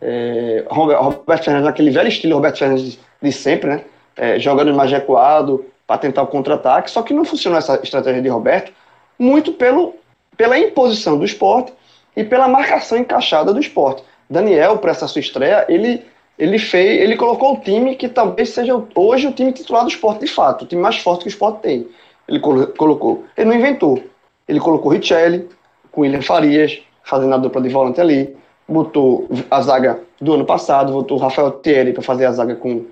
[0.00, 3.84] É, Roberto Fernandes, naquele velho estilo Roberto Fernandes de sempre, né?
[4.16, 8.28] É, jogando mais recuado para tentar o contra-ataque, só que não funcionou essa estratégia de
[8.28, 8.72] Roberto,
[9.18, 9.94] muito pelo,
[10.36, 11.72] pela imposição do esporte
[12.16, 14.02] e pela marcação encaixada do esporte.
[14.28, 16.04] Daniel, para essa sua estreia, ele,
[16.38, 20.20] ele fez, ele colocou o time que talvez seja hoje o time titular do esporte
[20.20, 21.88] de fato, o time mais forte que o esporte tem.
[22.28, 23.24] Ele colocou.
[23.36, 24.02] Ele não inventou.
[24.48, 25.48] Ele colocou Richelli,
[25.90, 28.36] com William Farias, fazendo a dupla de volante ali.
[28.68, 32.84] Botou a zaga do ano passado, botou o Rafael Thierry para fazer a zaga com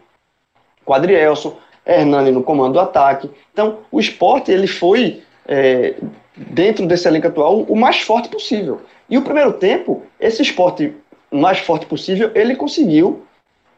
[0.84, 3.30] o Adrielson, Hernani no comando do ataque.
[3.52, 5.94] Então, o esporte ele foi, é,
[6.36, 8.80] dentro desse elenco atual, o mais forte possível.
[9.08, 10.94] E o primeiro tempo, esse esporte
[11.30, 13.22] mais forte possível, ele conseguiu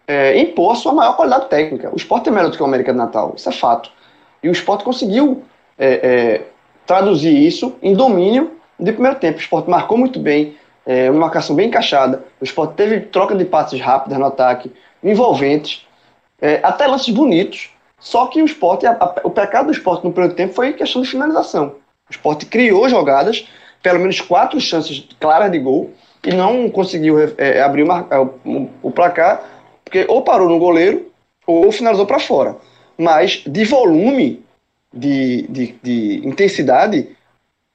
[0.07, 1.90] é, impor sua maior qualidade técnica.
[1.92, 3.90] O esporte é melhor do que o América de Natal, isso é fato.
[4.42, 5.42] E o esporte conseguiu
[5.79, 6.42] é, é,
[6.87, 9.38] traduzir isso em domínio de primeiro tempo.
[9.38, 10.56] O esporte marcou muito bem,
[10.87, 12.24] é, uma marcação bem encaixada.
[12.40, 15.87] O esporte teve troca de passes rápidas no ataque, envolventes,
[16.40, 17.70] é, até lances bonitos.
[17.98, 21.02] Só que o esporte, a, a, o pecado do esporte no primeiro tempo foi questão
[21.02, 21.76] de finalização.
[22.08, 23.46] O esporte criou jogadas,
[23.82, 25.92] pelo menos quatro chances claras de gol,
[26.24, 29.42] e não conseguiu é, abrir o, é, o, o placar,
[29.85, 31.11] porque ou parou no goleiro
[31.46, 32.56] ou finalizou para fora
[33.02, 34.44] mas de volume,
[34.92, 37.08] de, de, de intensidade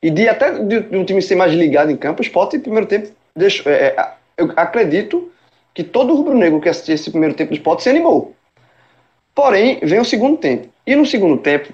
[0.02, 2.60] e de até de, de, um time ser mais ligado em campo, o Sport em
[2.60, 5.32] primeiro tempo deixou, é, é, eu acredito
[5.74, 8.36] que todo rubro-negro que assistiu esse primeiro tempo do Sport se animou.
[9.34, 10.68] Porém, vem o segundo tempo.
[10.86, 11.72] E no segundo tempo,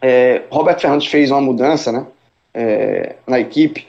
[0.00, 2.06] é, Roberto Fernandes fez uma mudança né,
[2.54, 3.86] é, na equipe.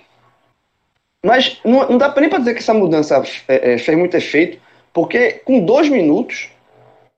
[1.23, 4.59] Mas não, não dá nem para dizer que essa mudança é, é, fez muito efeito,
[4.93, 6.49] porque com dois minutos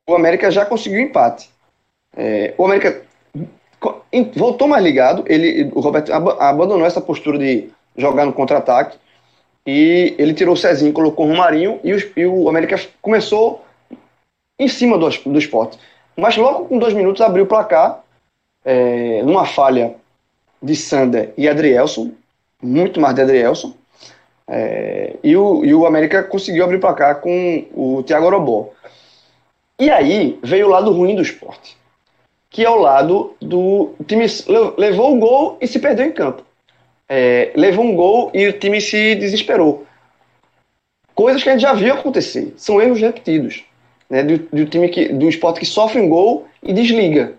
[0.07, 1.49] o América já conseguiu empate.
[2.15, 3.03] É, o América
[4.35, 8.97] voltou mais ligado, ele, o Roberto abandonou essa postura de jogar no contra-ataque
[9.65, 13.63] e ele tirou o Cezinho, colocou o Romarinho e o, e o América começou
[14.59, 15.77] em cima do, do esporte.
[16.15, 18.03] Mas logo com dois minutos abriu o placar
[18.63, 19.95] é, numa falha
[20.61, 22.11] de Sander e Adrielson,
[22.61, 23.73] muito mais de Adrielson,
[24.47, 28.69] é, e, o, e o América conseguiu abrir o placar com o Thiago Orobó.
[29.79, 31.75] E aí veio o lado ruim do esporte,
[32.51, 34.25] que é o lado do o time
[34.77, 36.43] levou o gol e se perdeu em campo.
[37.09, 39.87] É, levou um gol e o time se desesperou.
[41.15, 42.53] Coisas que a gente já viu acontecer.
[42.57, 43.63] São erros repetidos.
[44.09, 47.33] Né, do, do time que, do esporte que sofre um gol e desliga.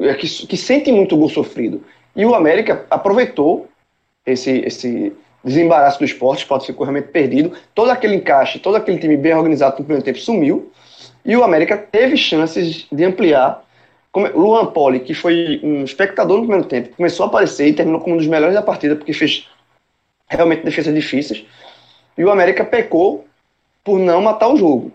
[0.00, 1.82] É, que, que sente muito o gol sofrido.
[2.14, 3.68] E o América aproveitou
[4.24, 5.12] esse, esse
[5.42, 7.52] desembaraço do esporte, o esporte ficou realmente perdido.
[7.74, 10.70] Todo aquele encaixe, todo aquele time bem organizado no primeiro tempo sumiu.
[11.24, 13.63] E o América teve chances de ampliar.
[14.14, 18.14] Luan Poli, que foi um espectador no primeiro tempo, começou a aparecer e terminou como
[18.14, 19.48] um dos melhores da partida, porque fez
[20.28, 21.44] realmente defesas difíceis.
[22.16, 23.24] E o América pecou
[23.82, 24.92] por não matar o jogo.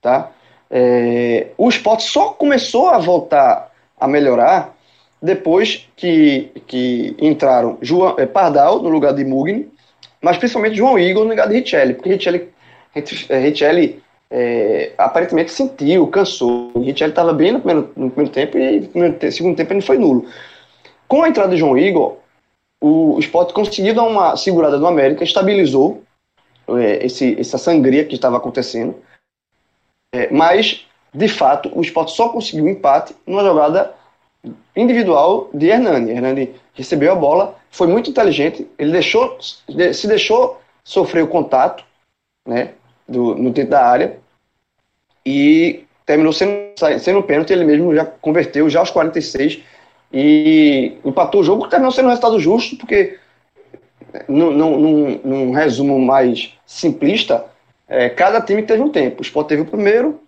[0.00, 0.30] Tá?
[0.70, 4.74] É, o esporte só começou a voltar a melhorar
[5.20, 9.68] depois que, que entraram João, é, Pardal no lugar de Mugni,
[10.22, 12.48] mas principalmente João Igor no lugar de Richelli, porque Richelli,
[12.94, 16.70] Richelli é, aparentemente sentiu, cansou.
[16.74, 19.98] O Richelli estava bem no primeiro, no primeiro tempo e no segundo tempo ele foi
[19.98, 20.26] nulo.
[21.08, 22.18] Com a entrada de João Igor,
[22.80, 26.02] o Sport conseguiu dar uma segurada no América, estabilizou
[26.68, 28.94] é, esse, essa sangria que estava acontecendo.
[30.14, 33.94] É, mas, de fato, o Sport só conseguiu um empate numa jogada
[34.76, 36.12] individual de Hernani.
[36.12, 41.84] Hernani recebeu a bola, foi muito inteligente, ele deixou, se deixou sofrer o contato,
[42.46, 42.72] né?
[43.10, 44.19] do, no dentro da área
[45.24, 46.52] e terminou sendo,
[46.98, 49.60] sendo pênalti, ele mesmo já converteu já aos 46
[50.12, 53.18] e empatou o jogo, terminou sendo um resultado justo, porque
[54.28, 57.44] num, num, num resumo mais simplista,
[57.88, 59.20] é, cada time teve um tempo.
[59.20, 60.20] O Sport teve o primeiro,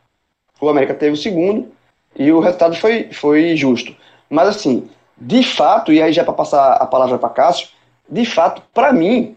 [0.60, 1.70] o América teve o segundo
[2.16, 3.94] e o resultado foi, foi justo.
[4.28, 7.68] Mas assim, de fato, e aí já para passar a palavra para Cássio,
[8.08, 9.36] de fato, para mim,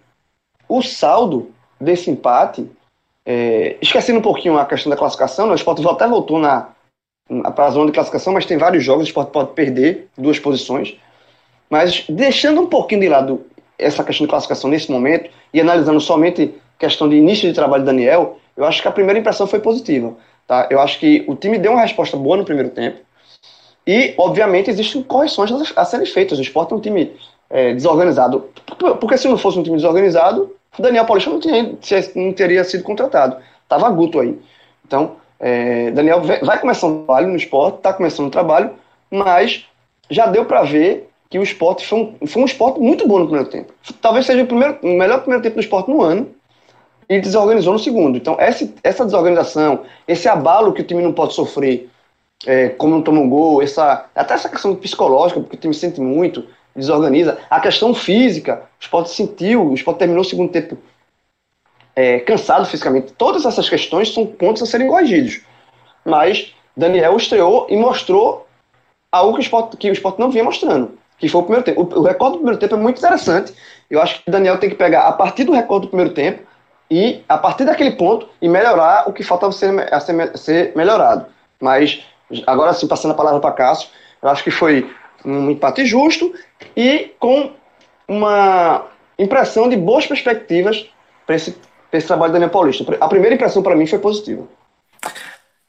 [0.68, 2.70] o saldo desse empate,
[3.26, 6.70] é, esquecendo um pouquinho a questão da classificação, né, o Sport até voltou na,
[7.56, 10.96] para a zona de classificação, mas tem vários jogos, o Sport pode perder duas posições.
[11.70, 13.46] Mas deixando um pouquinho de lado
[13.78, 17.88] essa questão de classificação nesse momento e analisando somente questão de início de trabalho do
[17.88, 20.16] Daniel, eu acho que a primeira impressão foi positiva.
[20.48, 20.68] Tá?
[20.70, 23.00] Eu acho que o time deu uma resposta boa no primeiro tempo.
[23.88, 26.40] E, obviamente, existem correções a serem feitas.
[26.40, 27.16] O Sport é um time
[27.50, 28.50] é, desorganizado.
[29.00, 31.78] Porque se não fosse um time desorganizado, Daniel Paulista não, tinha,
[32.16, 33.38] não teria sido contratado.
[33.68, 34.40] Tava Guto aí.
[34.86, 38.72] Então, é, Daniel vai começar um trabalho no esporte, está começando um trabalho,
[39.10, 39.66] mas
[40.10, 43.26] já deu para ver que o esporte foi um, foi um esporte muito bom no
[43.26, 43.74] primeiro tempo.
[44.02, 46.30] Talvez seja o, primeiro, o melhor primeiro tempo do esporte no ano
[47.10, 48.18] e desorganizou no segundo.
[48.18, 51.90] Então, essa, essa desorganização, esse abalo que o time não pode sofrer,
[52.46, 56.00] é, como não toma um gol, essa, até essa questão psicológica, porque o time sente
[56.00, 57.38] muito, desorganiza.
[57.50, 60.78] A questão física, o esporte sentiu, o esporte terminou o segundo tempo
[61.96, 63.14] é, cansado fisicamente.
[63.14, 65.42] Todas essas questões são pontos a serem corrigidos.
[66.04, 68.46] Mas Daniel estreou e mostrou
[69.12, 71.82] algo que o esporte, que o esporte não vinha mostrando, que foi o primeiro tempo.
[71.82, 73.54] O, o recorde do primeiro tempo é muito interessante.
[73.90, 76.44] Eu acho que Daniel tem que pegar a partir do recorde do primeiro tempo
[76.92, 81.26] e, a partir daquele ponto, e melhorar o que faltava ser, ser, ser melhorado.
[81.60, 82.04] Mas,
[82.46, 83.90] agora sim, passando a palavra para Cássio,
[84.22, 84.92] eu acho que foi
[85.26, 86.34] um empate justo
[86.76, 87.52] e com
[88.08, 88.86] uma
[89.18, 90.88] impressão de boas perspectivas
[91.26, 91.56] para esse
[91.98, 92.86] esse trabalho da Daniel Paulista.
[93.00, 94.44] A primeira impressão para mim foi positiva.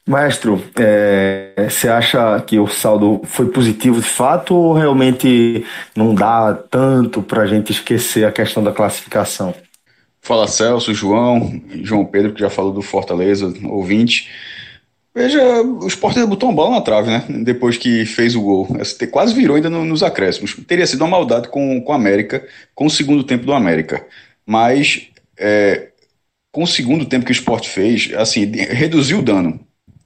[0.07, 6.53] Maestro, é, você acha que o saldo foi positivo de fato ou realmente não dá
[6.53, 9.53] tanto para a gente esquecer a questão da classificação?
[10.21, 14.29] Fala Celso, João, João Pedro, que já falou do Fortaleza, ouvinte.
[15.17, 17.25] Veja, o Sport botou uma bola na trave, né?
[17.43, 18.67] Depois que fez o gol.
[19.09, 20.55] Quase virou ainda nos acréscimos.
[20.67, 24.05] Teria sido uma maldade com, com o América, com o segundo tempo do América.
[24.45, 25.87] Mas é,
[26.51, 29.59] com o segundo tempo que o esporte fez, assim, reduziu o dano.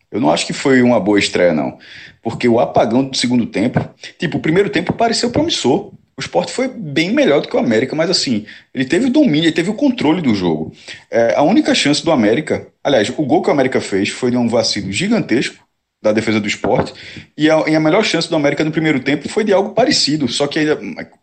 [0.09, 1.77] Eu não acho que foi uma boa estreia, não.
[2.23, 3.85] Porque o apagão do segundo tempo,
[4.17, 5.91] tipo, o primeiro tempo pareceu promissor.
[6.15, 9.47] O esporte foi bem melhor do que o América, mas assim, ele teve o domínio,
[9.47, 10.71] ele teve o controle do jogo.
[11.09, 14.37] É, a única chance do América, aliás, o gol que o América fez foi de
[14.37, 15.63] um vacilo gigantesco
[16.01, 16.93] da defesa do esporte,
[17.37, 20.27] e a, e a melhor chance do América no primeiro tempo foi de algo parecido,
[20.27, 20.59] só que,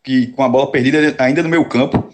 [0.05, 2.12] que com a bola perdida ainda no meio campo,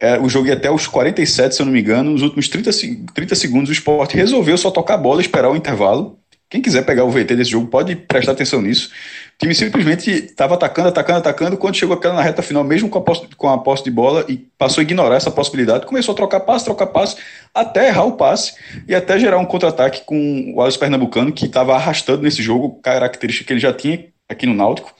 [0.00, 2.12] é, o jogo ia até os 47, se eu não me engano.
[2.12, 2.70] Nos últimos 30,
[3.12, 6.18] 30 segundos, o esporte resolveu só tocar a bola esperar o intervalo.
[6.48, 8.90] Quem quiser pegar o VT desse jogo pode prestar atenção nisso.
[9.38, 11.56] Time simplesmente estava atacando, atacando, atacando.
[11.56, 14.24] Quando chegou aquela na reta final, mesmo com a, posse, com a posse de bola,
[14.28, 17.16] e passou a ignorar essa possibilidade, começou a trocar passe, trocar passe,
[17.54, 18.54] até errar o passe
[18.88, 23.46] e até gerar um contra-ataque com o Alisson Pernambucano, que estava arrastando nesse jogo, característica
[23.46, 24.92] que ele já tinha aqui no Náutico.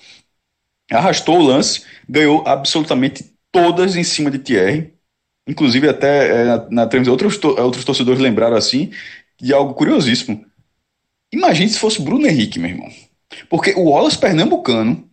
[0.88, 4.94] Arrastou o lance, ganhou absolutamente todas em cima de Thierry.
[5.48, 8.92] Inclusive, até é, na, na transmissão, outros, outros torcedores lembraram assim
[9.40, 10.46] de algo curiosíssimo.
[11.32, 12.88] Imagine se fosse Bruno Henrique, meu irmão.
[13.48, 15.08] Porque o Wallace Pernambucano,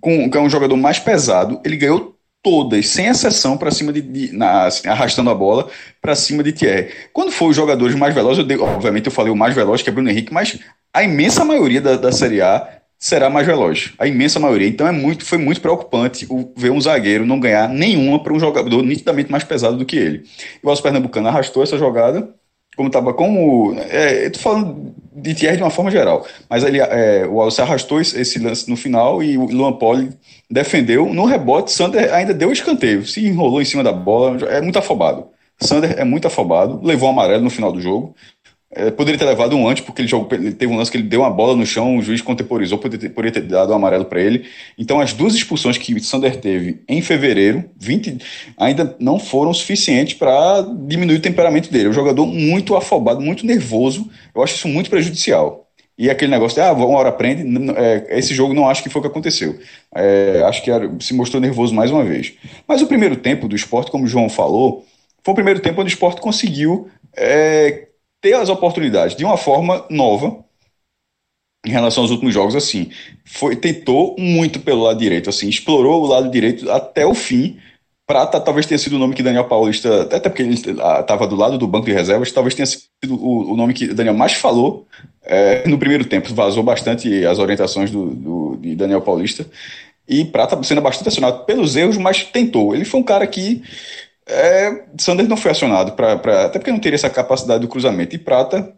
[0.00, 4.02] com, que é um jogador mais pesado, ele ganhou todas, sem exceção, para cima de,
[4.02, 5.68] de na, assim, arrastando a bola
[6.00, 6.92] para cima de Thierry.
[7.12, 9.92] Quando for os jogadores mais velozes, eu obviamente eu falei o mais veloz, que é
[9.92, 10.60] Bruno Henrique, mas
[10.92, 13.92] a imensa maioria da, da Série A será mais veloz.
[13.98, 14.68] A imensa maioria.
[14.68, 18.38] Então é muito, foi muito preocupante o, ver um zagueiro não ganhar nenhuma para um
[18.38, 20.24] jogador nitidamente mais pesado do que ele.
[20.62, 22.28] O Alves Pernambucano arrastou essa jogada,
[22.76, 23.74] como estava como.
[23.90, 27.58] É, eu tô falando de Thierry de uma forma geral, mas ele, é, o Alves
[27.58, 30.10] arrastou esse lance no final e o Luan Poli
[30.50, 31.12] defendeu.
[31.12, 35.26] No rebote, Sander ainda deu escanteio, se enrolou em cima da bola, é muito afobado.
[35.60, 38.14] Sander é muito afobado, levou amarelo no final do jogo.
[38.76, 41.04] É, poderia ter levado um antes, porque ele, jogou, ele teve um lance que ele
[41.04, 44.04] deu uma bola no chão, o juiz contemporizou, poderia ter, poderia ter dado um amarelo
[44.04, 44.46] para ele.
[44.76, 48.18] Então, as duas expulsões que o Sander teve em fevereiro, 20,
[48.58, 51.86] ainda não foram suficientes para diminuir o temperamento dele.
[51.86, 54.10] É um jogador muito afobado, muito nervoso.
[54.34, 55.68] Eu acho isso muito prejudicial.
[55.96, 57.44] E aquele negócio de, ah, uma hora prende,
[57.76, 59.56] é, esse jogo não acho que foi o que aconteceu.
[59.94, 62.32] É, acho que era, se mostrou nervoso mais uma vez.
[62.66, 64.84] Mas o primeiro tempo do esporte, como o João falou,
[65.22, 67.86] foi o primeiro tempo onde o esporte conseguiu é,
[68.24, 70.42] ter as oportunidades de uma forma nova
[71.66, 72.90] em relação aos últimos jogos, assim,
[73.22, 77.58] foi tentou muito pelo lado direito, assim, explorou o lado direito até o fim.
[78.06, 81.58] Prata talvez tenha sido o nome que Daniel Paulista, até porque ele estava do lado
[81.58, 84.86] do banco de reservas, talvez tenha sido o, o nome que Daniel mais falou
[85.22, 86.32] é, no primeiro tempo.
[86.34, 89.46] Vazou bastante as orientações do, do, de Daniel Paulista.
[90.08, 92.74] E Prata sendo bastante acionado pelos erros, mas tentou.
[92.74, 93.62] Ele foi um cara que
[94.26, 98.14] é, Sanders não foi acionado, pra, pra, até porque não teria essa capacidade do cruzamento.
[98.14, 98.74] E Prata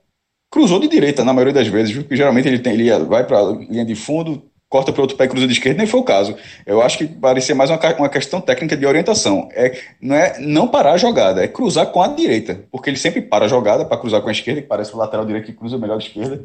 [0.51, 3.85] cruzou de direita na maioria das vezes, porque geralmente ele, tem, ele vai para linha
[3.85, 6.35] de fundo, corta para outro pé e cruza de esquerda, nem foi o caso.
[6.65, 9.49] Eu acho que parecia mais uma, uma questão técnica de orientação.
[9.53, 13.23] É, não é não parar a jogada, é cruzar com a direita, porque ele sempre
[13.23, 15.79] para a jogada para cruzar com a esquerda, que parece o lateral direito que cruza
[15.79, 16.43] melhor de esquerda,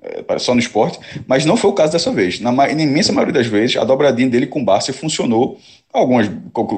[0.00, 2.40] é, só no esporte, mas não foi o caso dessa vez.
[2.40, 5.58] Na, na imensa maioria das vezes, a dobradinha dele com o Barça funcionou,
[5.92, 6.30] algumas,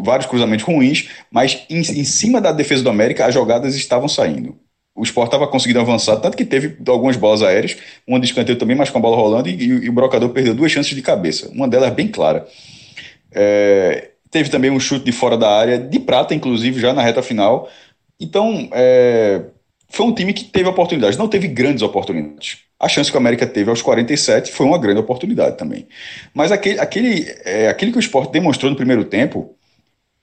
[0.02, 4.58] vários cruzamentos ruins, mas em, em cima da defesa do América, as jogadas estavam saindo
[4.94, 8.76] o Sport estava conseguindo avançar, tanto que teve algumas bolas aéreas, uma de escanteio também,
[8.76, 11.48] mas com a bola rolando, e, e, o Brocador perdeu duas chances de cabeça.
[11.50, 12.46] Uma delas bem clara.
[13.32, 17.22] É, teve também um chute de fora da área, de prata, inclusive, já na reta
[17.22, 17.68] final.
[18.20, 19.42] Então, é,
[19.90, 22.58] foi um time que teve oportunidades, não teve grandes oportunidades.
[22.78, 25.86] A chance que o América teve aos 47 foi uma grande oportunidade também.
[26.32, 29.54] Mas aquele, aquele, é, aquele que o Sport demonstrou no primeiro tempo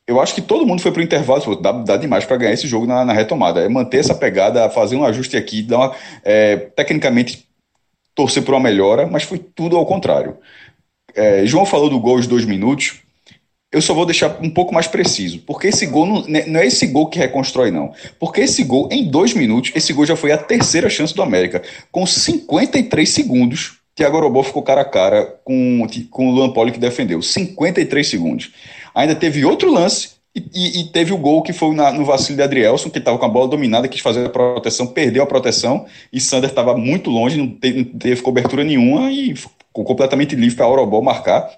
[0.07, 2.53] eu acho que todo mundo foi para o intervalo, falou, dá, dá demais para ganhar
[2.53, 3.59] esse jogo na, na, retomada.
[3.59, 7.45] É manter essa pegada, fazer um ajuste aqui, dar uma, é, tecnicamente
[8.15, 10.37] torcer por uma melhora, mas foi tudo ao contrário.
[11.13, 13.01] É, João falou do gol de dois minutos.
[13.71, 16.65] Eu só vou deixar um pouco mais preciso, porque esse gol não, né, não é
[16.65, 17.91] esse gol que reconstrói, não.
[18.17, 21.61] Porque esse gol, em dois minutos, esse gol já foi a terceira chance do América.
[21.91, 26.79] Com 53 segundos, Thiago Robô ficou cara a cara com, com o Luan Poli que
[26.79, 27.21] defendeu.
[27.21, 28.51] 53 segundos.
[28.95, 30.11] Ainda teve outro lance
[30.53, 33.25] e, e, teve o gol que foi na, no vacilo de Adrielson, que estava com
[33.25, 37.37] a bola dominada, quis fazer a proteção, perdeu a proteção e Sander estava muito longe,
[37.37, 41.49] não teve, não teve, cobertura nenhuma e ficou completamente livre para a marcar.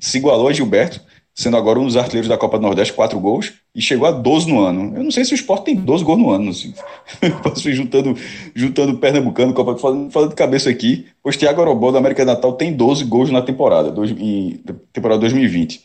[0.00, 1.00] Se igualou a Gilberto,
[1.34, 4.48] sendo agora um dos artilheiros da Copa do Nordeste, quatro gols, e chegou a 12
[4.48, 4.96] no ano.
[4.96, 6.50] Eu não sei se o esporte tem 12 gols no ano.
[6.50, 6.74] Assim.
[7.42, 8.16] Posso ir juntando,
[8.54, 11.06] juntando Pernambucano, Copa, falando, falando de cabeça aqui.
[11.22, 14.62] Pois Thiago Orobol da América Natal tem 12 gols na temporada, dois, em
[14.92, 15.82] temporada 2020.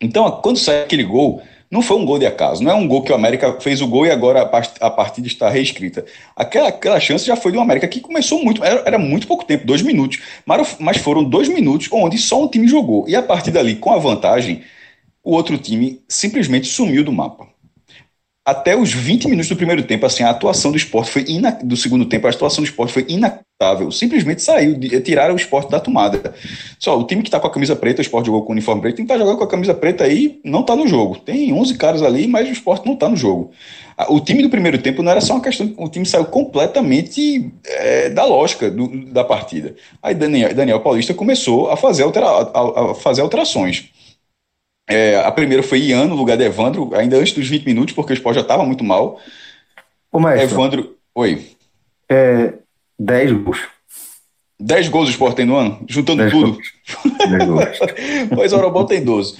[0.00, 1.42] Então, quando sai aquele gol,
[1.72, 3.86] não foi um gol de acaso, não é um gol que o América fez o
[3.86, 6.04] gol e agora a partida está reescrita.
[6.36, 9.66] Aquela, aquela chance já foi do América que começou muito, era, era muito pouco tempo,
[9.66, 13.08] dois minutos, mas, mas foram dois minutos onde só um time jogou.
[13.08, 14.62] E a partir dali, com a vantagem,
[15.24, 17.52] o outro time simplesmente sumiu do mapa
[18.44, 21.52] até os 20 minutos do primeiro tempo, assim, a atuação do esporte foi ina...
[21.62, 23.90] do segundo tempo, a atuação do esporte foi inacreditável.
[23.92, 26.34] Simplesmente saiu, tiraram o esporte da tomada.
[26.78, 28.80] Só o time que está com a camisa preta, o esporte jogou com o uniforme
[28.80, 31.18] preto, tem que tá jogando com a camisa preta aí, não está no jogo.
[31.18, 33.52] Tem 11 caras ali, mas o esporte não está no jogo.
[34.08, 38.08] O time do primeiro tempo não era só uma questão, o time saiu completamente é,
[38.08, 39.76] da lógica do, da partida.
[40.02, 43.92] Aí Daniel, Daniel Paulista começou a fazer, altera, a fazer alterações.
[44.88, 48.12] É, a primeira foi Ian no lugar de Evandro, ainda antes dos 20 minutos, porque
[48.12, 49.20] o esporte já estava muito mal.
[50.10, 50.96] Ô, maestro, Evandro.
[51.14, 51.46] Oi.
[52.08, 52.54] É,
[52.98, 53.60] 10 gols.
[54.62, 55.80] 10 gols o Sport tem no ano?
[55.88, 56.52] Juntando tudo.
[56.52, 57.46] Gols.
[57.46, 57.78] gols.
[58.34, 59.36] pois o Orobol tem 12.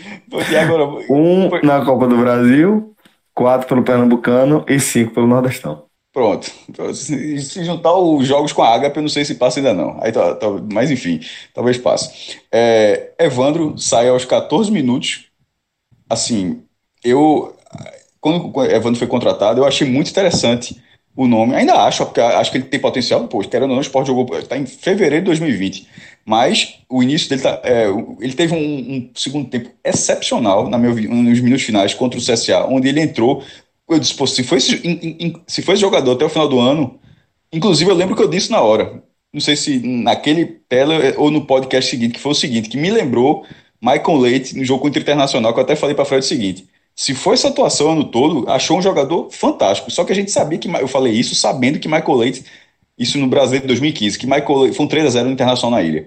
[0.60, 0.84] Agora...
[1.08, 1.62] Um foi...
[1.62, 2.94] na Copa do Brasil,
[3.34, 5.84] quatro pelo Pernambucano e cinco pelo Nordestão.
[6.12, 6.50] Pronto.
[6.92, 9.98] Se, juntar os jogos com a Ágape, eu não sei se passa ainda não.
[10.02, 11.20] Aí, tá, tá, mas enfim,
[11.54, 12.38] talvez passe.
[12.52, 15.31] É, Evandro sai aos 14 minutos
[16.12, 16.62] assim,
[17.04, 17.56] eu
[18.22, 20.80] quando o Evandro foi contratado, eu achei muito interessante
[21.14, 21.56] o nome.
[21.56, 23.26] Ainda acho, porque acho que ele tem potencial.
[23.26, 25.88] Pô, querendo ou não, o Sport jogou está em fevereiro de 2020.
[26.24, 27.86] Mas o início dele tá, é,
[28.20, 32.64] ele teve um, um, segundo tempo excepcional na meu, nos minutos finais contra o CSA,
[32.68, 33.42] onde ele entrou.
[33.88, 37.00] Eu disse, pô, se foi se foi jogador até o final do ano,
[37.52, 39.02] inclusive eu lembro que eu disse na hora.
[39.32, 42.90] Não sei se naquele tela ou no podcast seguinte, que foi o seguinte, que me
[42.90, 43.44] lembrou
[43.82, 46.68] Michael Leite, no jogo contra o Internacional, que eu até falei para Fred o seguinte:
[46.94, 49.90] se for essa atuação ano todo, achou um jogador fantástico.
[49.90, 50.68] Só que a gente sabia que.
[50.68, 52.44] Eu falei isso sabendo que Michael Leite,
[52.96, 56.06] isso no Brasileiro de 2015, que Michael Leite, foi um 3x0 no Internacional na ilha.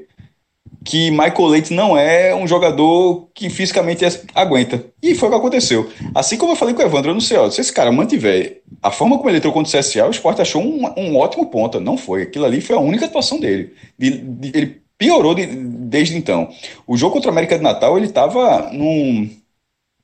[0.86, 4.86] Que Michael Leite não é um jogador que fisicamente aguenta.
[5.02, 5.90] E foi o que aconteceu.
[6.14, 8.62] Assim como eu falei com o Evandro, eu não sei, ó, se esse cara mantiver
[8.84, 11.80] a forma como ele entrou contra o CSA, o Sport achou um, um ótimo ponta.
[11.80, 12.22] Não foi.
[12.22, 13.74] Aquilo ali foi a única atuação dele.
[13.98, 16.50] De, de, ele piorou de, desde então.
[16.88, 19.30] O jogo contra o América de Natal, ele estava num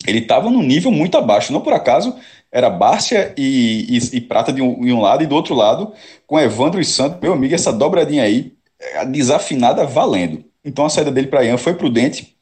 [0.08, 1.54] ele estava num nível muito abaixo.
[1.54, 2.16] Não por acaso,
[2.52, 5.94] era Bárcia e, e, e Prata de um, de um, lado e do outro lado,
[6.26, 7.20] com Evandro e Santos.
[7.22, 10.44] Meu amigo, essa dobradinha aí, é, desafinada valendo.
[10.64, 12.36] Então a saída dele para Ian foi prudente.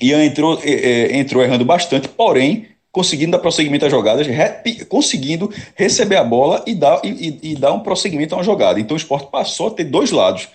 [0.00, 5.52] Ian entrou, é, é, entrou errando bastante, porém conseguindo dar prosseguimento às jogadas, re, conseguindo
[5.74, 8.80] receber a bola e dar, e, e, dar um prosseguimento a uma jogada.
[8.80, 10.48] Então o esporte passou a ter dois lados.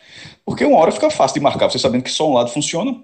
[0.45, 2.95] Porque uma hora fica fácil de marcar, você sabendo que só um lado funciona.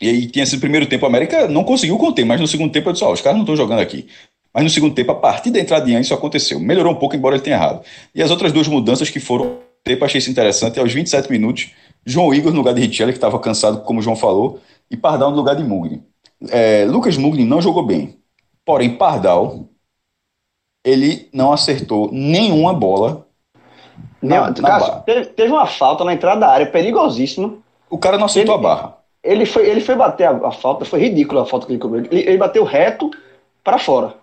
[0.00, 2.88] E aí tinha esse primeiro tempo, a América não conseguiu conter, mas no segundo tempo
[2.88, 4.08] eu disse, ó, os caras não estão jogando aqui.
[4.52, 6.60] Mas no segundo tempo, a partir da entrada de isso aconteceu.
[6.60, 7.82] Melhorou um pouco, embora ele tenha errado.
[8.14, 11.70] E as outras duas mudanças que foram tempo, achei isso interessante, aos 27 minutos,
[12.04, 15.30] João Igor no lugar de Richelli, que estava cansado, como o João falou, e Pardal
[15.30, 16.02] no lugar de Mugni.
[16.50, 18.16] É, Lucas Mugni não jogou bem.
[18.64, 19.68] Porém, Pardal,
[20.84, 23.26] ele não acertou nenhuma bola
[24.20, 27.54] Na, na Cássio, teve, teve, uma falta na entrada da área, perigosíssima.
[27.90, 28.96] O cara não aceitou ele, a barra.
[29.22, 32.00] Ele foi, ele foi bater a, a, falta, foi ridículo a falta que ele cobrou.
[32.00, 33.10] Ele, ele bateu reto
[33.62, 34.14] para fora.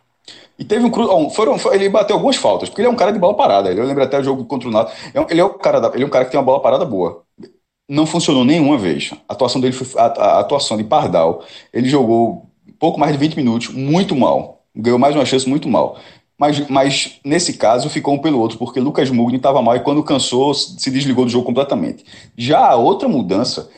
[0.58, 1.30] E teve um cruzo.
[1.30, 3.72] Foram, ele bateu algumas faltas, porque ele é um cara de bola parada.
[3.72, 4.92] Eu lembro até o jogo contra o Nato.
[5.14, 6.84] É ele é, um cara da, ele é um cara que tem uma bola parada
[6.84, 7.24] boa.
[7.88, 9.12] Não funcionou nenhuma vez.
[9.28, 11.44] A atuação dele foi a, a atuação de Pardal.
[11.74, 12.49] Ele jogou
[12.80, 14.64] pouco mais de 20 minutos, muito mal.
[14.76, 16.00] Ganhou mais uma chance muito mal.
[16.38, 20.04] Mas, mas nesse caso ficou um pelo outro, porque Lucas Mugni estava mal e quando
[20.04, 22.06] cansou se desligou do jogo completamente.
[22.38, 23.70] Já a outra mudança,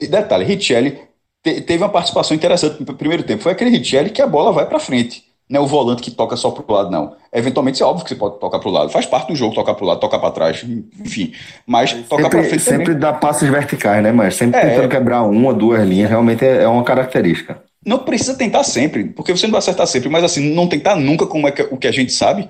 [0.00, 0.98] detalhe, Richelli
[1.42, 3.44] te, teve uma participação interessante no primeiro tempo.
[3.44, 6.36] Foi aquele Richelli que a bola vai para frente não é o volante que toca
[6.36, 7.16] só pro lado, não.
[7.32, 8.90] Eventualmente é óbvio que você pode tocar pro lado.
[8.90, 10.62] Faz parte do jogo tocar pro lado, tocar para trás,
[11.00, 11.32] enfim.
[11.66, 13.00] Mas tocar para frente Sempre também.
[13.00, 16.68] dá passos verticais, né, mas sempre é, tentando quebrar uma, duas linhas, realmente é, é
[16.68, 17.62] uma característica.
[17.84, 21.26] Não precisa tentar sempre, porque você não vai acertar sempre, mas assim, não tentar nunca
[21.26, 22.48] como é que, o que a gente sabe,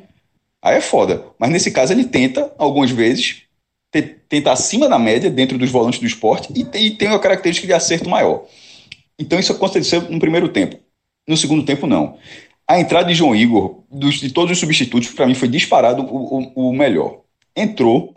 [0.62, 1.24] aí é foda.
[1.39, 3.43] Mas nesse caso ele tenta, algumas vezes,
[4.29, 7.72] tentar acima da média, dentro dos volantes do esporte, e e tem uma característica de
[7.72, 8.47] acerto maior.
[9.18, 10.76] Então isso aconteceu no primeiro tempo.
[11.26, 12.16] No segundo tempo, não.
[12.66, 16.39] A entrada de João Igor, dos, de todos os substitutos, para mim foi disparado o,
[16.39, 17.22] o, o, melhor.
[17.57, 18.14] Entrou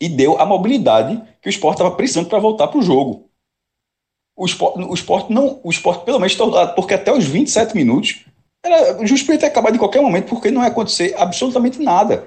[0.00, 3.25] e deu a mobilidade que o esporte estava precisando para voltar para o jogo.
[4.36, 6.36] O esporte, o esporte não, o esporte pelo menos
[6.74, 8.24] porque até os 27 minutos
[8.64, 12.24] era justo para ter acabado em qualquer momento, porque não ia acontecer absolutamente nada.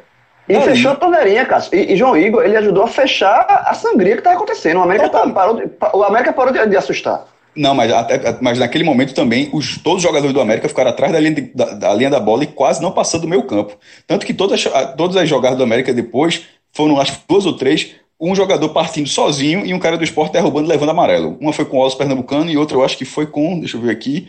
[0.47, 1.77] E fechou a torneirinha, Cássio.
[1.77, 4.77] E, e, João Igor, ele ajudou a fechar a sangria que estava acontecendo.
[4.77, 7.27] O América, tá, parou, de, o América parou de, de assustar.
[7.55, 11.11] Não, mas, até, mas naquele momento também os, todos os jogadores do América ficaram atrás
[11.11, 13.77] da linha, de, da, da, linha da bola e quase não passando do meio campo.
[14.07, 14.63] Tanto que todas,
[14.97, 19.07] todas as jogadas do América depois foram, acho que duas ou três, um jogador partindo
[19.07, 21.37] sozinho e um cara do esporte derrubando levando amarelo.
[21.39, 23.81] Uma foi com o Alves Pernambucano e outra eu acho que foi com, deixa eu
[23.81, 24.27] ver aqui,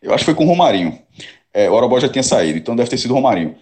[0.00, 0.98] eu acho que foi com o Romarinho.
[1.52, 3.56] É, o Orobó já tinha saído, então deve ter sido o Romarinho.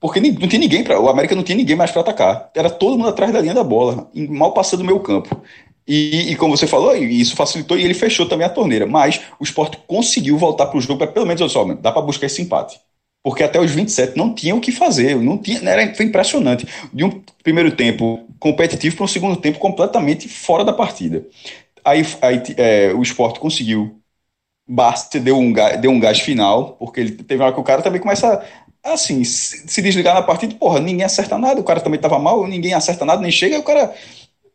[0.00, 1.00] Porque não tinha ninguém para.
[1.00, 2.50] O América não tinha ninguém mais para atacar.
[2.54, 5.40] Era todo mundo atrás da linha da bola, mal passando do meio campo.
[5.86, 8.86] E, e, como você falou, isso facilitou e ele fechou também a torneira.
[8.86, 12.42] Mas o esporte conseguiu voltar para o jogo para pelo menos, dá para buscar esse
[12.42, 12.78] empate.
[13.22, 16.66] Porque até os 27 não tinha o que fazer, não tinha, era, foi impressionante.
[16.92, 21.26] De um primeiro tempo competitivo para um segundo tempo completamente fora da partida.
[21.84, 23.96] Aí, aí é, o esporte conseguiu.
[24.70, 27.80] Basta deu um, deu um gás final, porque ele teve uma hora que o cara
[27.80, 28.44] também começa
[28.84, 32.46] a assim, se desligar na partida, porra, ninguém acerta nada, o cara também estava mal,
[32.46, 33.94] ninguém acerta nada, nem chega, o cara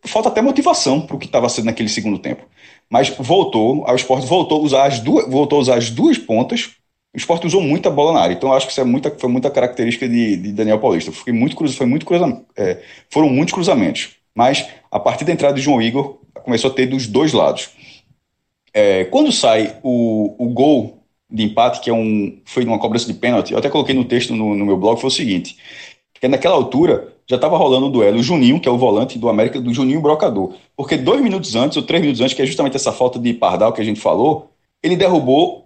[0.05, 2.45] falta até motivação para o que estava sendo naquele segundo tempo.
[2.89, 6.71] Mas voltou, o esporte voltou a usar as duas, voltou a usar as duas pontas.
[7.13, 9.49] O esporte usou muita bola na área, então acho que isso é muita, foi muita
[9.51, 11.11] característica de, de Daniel Paulista.
[11.11, 14.15] Foi muito, foi muito cruzamento, é, foram muitos cruzamentos.
[14.33, 17.69] Mas a partir da entrada de João Igor, começou a ter dos dois lados.
[18.73, 23.13] É, quando sai o, o gol de empate, que é um, foi uma cobrança de
[23.13, 25.57] pênalti, eu até coloquei no texto no, no meu blog, foi o seguinte:
[26.19, 29.29] que naquela altura já estava rolando o duelo o Juninho, que é o volante do
[29.29, 30.55] América, do Juninho Brocador.
[30.75, 33.71] Porque dois minutos antes, ou três minutos antes, que é justamente essa falta de Pardal
[33.71, 34.49] que a gente falou,
[34.81, 35.62] ele derrubou,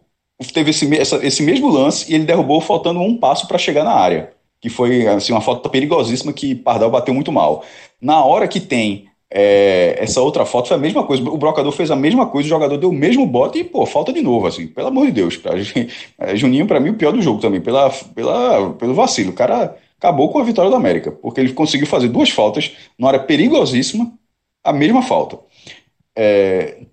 [0.54, 3.94] teve esse, essa, esse mesmo lance e ele derrubou faltando um passo para chegar na
[3.94, 4.32] área.
[4.60, 7.64] Que foi assim, uma falta perigosíssima que Pardal bateu muito mal.
[8.02, 11.24] Na hora que tem é, essa outra foto foi a mesma coisa.
[11.24, 14.14] O Brocador fez a mesma coisa, o jogador deu o mesmo bote e, pô, falta
[14.14, 15.38] de novo, assim, pelo amor de Deus.
[15.38, 15.54] Pra,
[16.20, 19.32] é, Juninho, para mim, o pior do jogo também, pela, pela, pelo vacilo.
[19.32, 23.10] O cara acabou com a vitória do América, porque ele conseguiu fazer duas faltas, numa
[23.10, 24.12] hora perigosíssima,
[24.64, 25.40] a mesma falta.
[26.16, 26.84] É,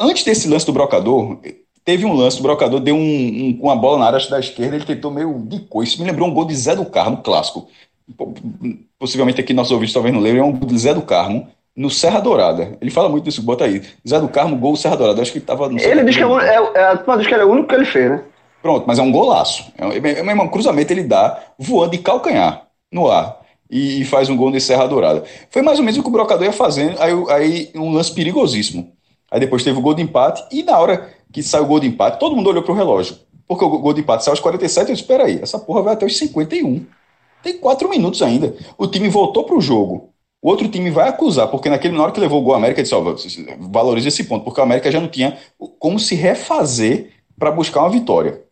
[0.00, 1.38] antes desse lance do Brocador,
[1.84, 4.84] teve um lance, o Brocador deu um, um, uma bola na área da esquerda, ele
[4.84, 7.68] tentou meio de coisa, isso me lembrou um gol de Zé do Carmo, clássico.
[8.98, 11.90] Possivelmente aqui nossos ouvintes talvez não lembrem, é um gol de Zé do Carmo, no
[11.90, 12.76] Serra Dourada.
[12.80, 13.82] Ele fala muito disso, bota aí.
[14.08, 15.20] Zé do Carmo, gol Serra Dourada.
[15.20, 17.50] Acho que ele tava no Ele diz que, é, é, é, diz que era o
[17.50, 18.22] único que ele fez, né?
[18.62, 19.72] Pronto, mas é um golaço.
[19.76, 24.28] É um, é um cruzamento, ele dá voando de calcanhar no ar e, e faz
[24.30, 25.24] um gol de Serra Dourada.
[25.50, 28.92] Foi mais ou menos o que o Brocador ia fazendo, aí, aí um lance perigosíssimo.
[29.34, 31.88] Aí depois teve o gol de empate, e na hora que saiu o gol de
[31.88, 33.16] empate, todo mundo olhou pro relógio.
[33.48, 35.94] Porque o gol de empate saiu aos 47, eu disse, espera aí, essa porra vai
[35.94, 36.86] até os 51.
[37.42, 38.54] Tem quatro minutos ainda.
[38.78, 40.14] O time voltou pro jogo.
[40.40, 42.80] O outro time vai acusar, porque naquele, na hora que levou o gol, a América
[42.80, 43.02] disse, ó,
[43.58, 45.36] valoriza esse ponto, porque a América já não tinha
[45.80, 48.44] como se refazer para buscar uma vitória.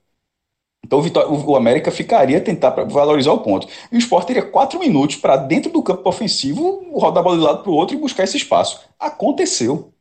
[0.85, 3.69] Então o, o América ficaria tentar valorizar o ponto.
[3.93, 7.45] E o Sport teria quatro minutos para, dentro do campo ofensivo, rodar a bola de
[7.45, 8.81] lado para o outro e buscar esse espaço.
[8.99, 9.93] Aconteceu.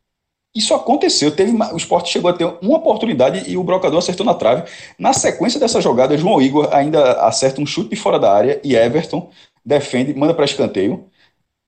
[0.53, 1.31] Isso aconteceu.
[1.33, 4.69] Teve, o Sport chegou a ter uma oportunidade e o Brocador acertou na trave.
[4.99, 9.29] Na sequência dessa jogada, João Igor ainda acerta um chute fora da área e Everton
[9.65, 11.05] defende, manda para escanteio.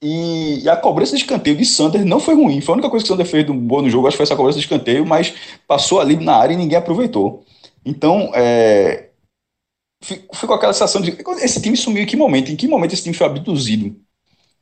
[0.02, 2.60] E, a cobrança de escanteio de Sander não foi ruim.
[2.60, 4.36] Foi a única coisa que o Sander fez boa no jogo, acho que foi essa
[4.36, 5.34] cobrança de escanteio, mas
[5.66, 7.46] passou ali na área e ninguém aproveitou.
[7.86, 9.10] Então, é,
[10.04, 12.52] ficou aquela sensação de esse time sumiu em que momento?
[12.52, 13.96] Em que momento esse time foi abduzido?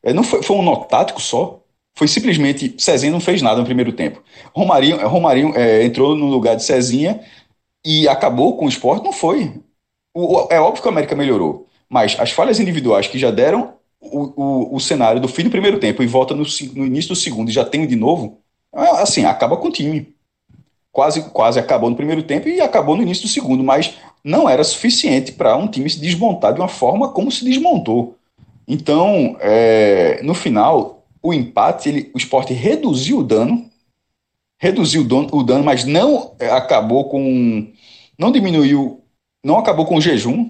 [0.04, 1.61] É, não foi, foi um nó tático só.
[1.96, 2.76] Foi simplesmente.
[2.78, 4.24] Cezinha não fez nada no primeiro tempo.
[4.54, 7.22] Romarinho, Romarinho é, entrou no lugar de Cezinha
[7.86, 9.04] e acabou com o esporte.
[9.04, 9.62] Não foi.
[10.14, 11.68] O, é óbvio que o América melhorou.
[11.89, 15.80] Mas as falhas individuais que já deram o, o, o cenário do fim do primeiro
[15.80, 18.39] tempo e volta no, no início do segundo e já tem de novo,
[18.74, 20.16] é, assim, acaba com o time.
[20.92, 24.64] Quase, quase acabou no primeiro tempo e acabou no início do segundo, mas não era
[24.64, 28.18] suficiente para um time se desmontar de uma forma como se desmontou.
[28.68, 33.70] Então, é, no final, o empate, ele, o esporte reduziu o dano,
[34.60, 37.72] reduziu o dano, o dano, mas não é, acabou com.
[38.18, 39.04] Não diminuiu,
[39.44, 40.50] não acabou com o jejum.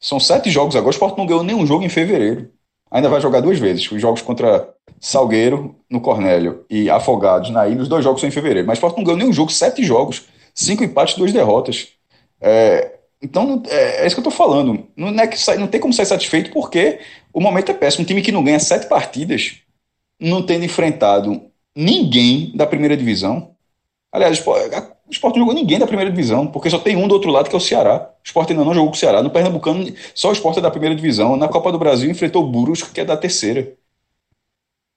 [0.00, 2.50] São sete jogos agora, o esporte não ganhou nenhum jogo em fevereiro.
[2.90, 3.90] Ainda vai jogar duas vezes.
[3.90, 8.32] Os jogos contra Salgueiro, no Cornélio, e Afogados, na Ilha, os dois jogos são em
[8.32, 8.66] fevereiro.
[8.66, 11.88] Mas o esporte não ganhou nenhum jogo, sete jogos, cinco empates, duas derrotas.
[12.40, 14.86] É, então, é, é, isso que eu tô falando.
[14.96, 17.00] Não, é que não tem como sair satisfeito porque
[17.32, 18.02] o momento é péssimo.
[18.02, 19.58] Um time que não ganha sete partidas,
[20.20, 21.42] não tendo enfrentado
[21.74, 23.50] ninguém da primeira divisão.
[24.12, 27.30] Aliás, o Sport não jogou ninguém da primeira divisão, porque só tem um do outro
[27.30, 28.10] lado que é o Ceará.
[28.22, 29.22] O Sport ainda não jogou com o Ceará.
[29.22, 31.36] No Pernambucano, só o Sport é da primeira divisão.
[31.36, 33.72] Na Copa do Brasil, enfrentou o Burus, que é da terceira.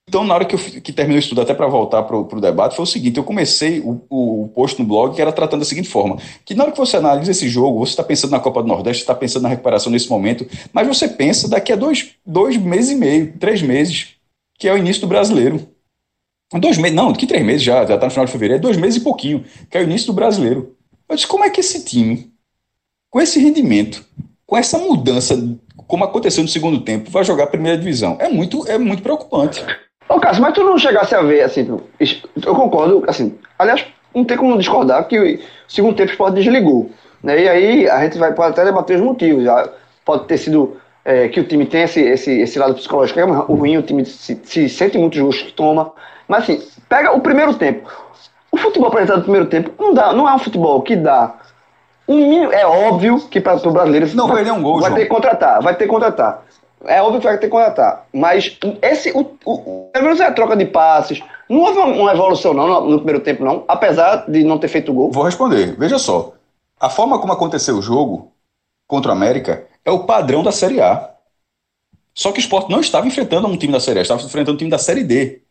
[0.08, 2.76] Então, na hora que, eu, que terminou o estudo, até para voltar para o debate,
[2.76, 5.66] foi o seguinte: eu comecei o, o, o, post no blog que era tratando da
[5.66, 8.62] seguinte forma: que na hora que você analisa esse jogo, você está pensando na Copa
[8.62, 12.58] do Nordeste, está pensando na recuperação nesse momento, mas você pensa daqui a dois, dois
[12.58, 14.13] meses e meio, três meses,
[14.58, 15.68] que é o início do brasileiro.
[16.54, 18.78] Dois meses, não, que três meses já, já está no final de fevereiro, é dois
[18.78, 20.76] meses e pouquinho, que é o início do brasileiro.
[21.10, 22.32] Eu disse: como é que esse time,
[23.10, 24.06] com esse rendimento,
[24.46, 25.36] com essa mudança,
[25.88, 28.18] como aconteceu no segundo tempo, vai jogar a primeira divisão?
[28.20, 29.66] É muito, é muito preocupante.
[30.08, 34.38] Ô, Cássio, mas tu não chegasse a ver, assim, eu concordo, assim, aliás, não tem
[34.38, 36.92] como discordar que o segundo tempo o Sport desligou,
[37.24, 39.70] né, e aí a gente vai, pode até debater os motivos, já
[40.06, 43.78] pode ter sido é, que o time tem esse, esse, esse lado psicológico, é ruim,
[43.78, 45.92] o time se, se sente muito justo que toma,
[46.28, 47.90] mas assim, pega o primeiro tempo,
[48.52, 51.36] o futebol apresentado no primeiro tempo não, dá, não é um futebol que dá
[52.08, 54.96] um mínimo, é óbvio que para o brasileiro não vai, um gol, vai João.
[54.96, 56.44] ter que contratar, vai ter que contratar.
[56.86, 58.06] É óbvio que vai ter que contratar.
[58.14, 61.24] Mas esse, o, o, pelo menos é a troca de passes.
[61.48, 64.68] Não houve uma, uma evolução, não, no, no, primeiro tempo, não, apesar de não ter
[64.68, 65.10] feito gol.
[65.10, 65.76] Vou responder.
[65.78, 66.34] Veja só.
[66.78, 68.33] A forma como aconteceu o jogo
[68.94, 71.10] contra o América é o padrão da Série A.
[72.14, 74.58] Só que o Sport não estava enfrentando um time da Série A, estava enfrentando um
[74.58, 75.42] time da Série D.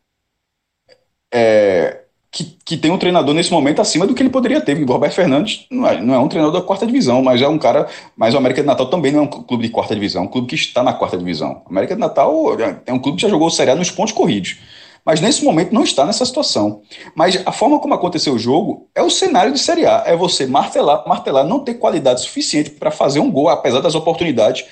[1.35, 4.81] É, que, que tem um treinador nesse momento acima do que ele poderia ter.
[4.81, 7.59] O Roberto Fernandes não é, não é um treinador da quarta divisão, mas é um
[7.59, 7.89] cara.
[8.17, 10.29] Mas o América de Natal também não é um clube de quarta divisão, é um
[10.29, 11.63] clube que está na quarta divisão.
[11.67, 14.13] O América de Natal é, é um clube que já jogou Série A nos pontos
[14.13, 14.57] corridos.
[15.05, 16.83] Mas nesse momento não está nessa situação.
[17.15, 20.05] Mas a forma como aconteceu o jogo é o cenário de Série A.
[20.07, 24.65] É você martelar, martelar, não ter qualidade suficiente para fazer um gol, apesar das oportunidades.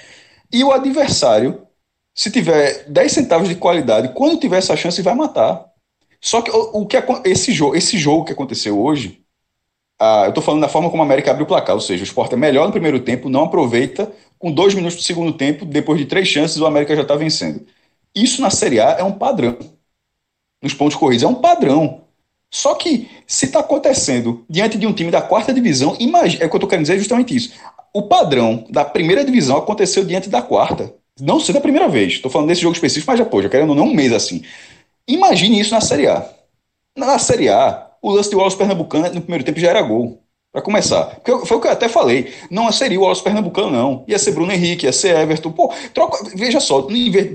[0.53, 1.63] E o adversário,
[2.15, 5.67] se tiver 10 centavos de qualidade, quando tiver essa chance, vai matar.
[6.21, 9.23] Só que o, que esse jogo, esse jogo que aconteceu hoje,
[9.99, 12.07] ah, eu estou falando da forma como a América abre o placar, ou seja, o
[12.07, 15.99] Sport é melhor no primeiro tempo, não aproveita, com dois minutos do segundo tempo, depois
[15.99, 17.67] de três chances, o América já está vencendo.
[18.15, 19.59] Isso na Série A é um padrão.
[20.63, 22.03] Nos pontos corridos é um padrão.
[22.53, 26.49] Só que, se está acontecendo diante de um time da quarta divisão, imagine, é o
[26.49, 27.53] que eu estou querendo dizer justamente isso.
[27.95, 30.95] O padrão da primeira divisão aconteceu diante da quarta.
[31.21, 32.15] Não sendo a primeira vez.
[32.15, 34.43] Estou falando desse jogo específico, mas já, pô, já querendo não um mês assim.
[35.07, 36.29] Imagine isso na Série A.
[36.97, 40.20] Na Série A, o lance de Wallace Pernambucano no primeiro tempo já era gol.
[40.53, 41.05] Para começar.
[41.05, 42.33] Porque foi o que eu até falei.
[42.51, 44.05] Não seria o Wallace Pernambucano, não.
[44.09, 45.53] Ia ser Bruno Henrique, ia ser Everton.
[45.53, 46.87] Pô, troca, veja só,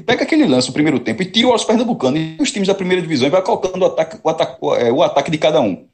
[0.05, 2.75] pega aquele lance no primeiro tempo e tira o Wallace Pernambucano e os times da
[2.75, 5.87] primeira divisão e vai colocando o ataque, o ataque, é, o ataque de cada um.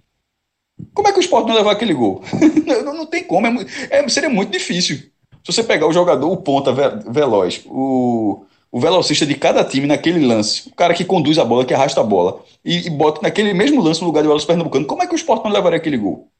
[0.95, 2.23] Como é que o Sport não levar aquele gol?
[2.65, 3.45] não, não, tem como.
[3.45, 4.97] É, é, seria muito difícil.
[4.97, 6.73] Se você pegar o jogador, o ponta
[7.07, 11.65] veloz, o o velocista de cada time naquele lance, o cara que conduz a bola,
[11.65, 14.85] que arrasta a bola, e, e bota naquele mesmo lance no lugar de Wallace Pernambucano,
[14.85, 16.30] como é que o Sport não levaria aquele gol?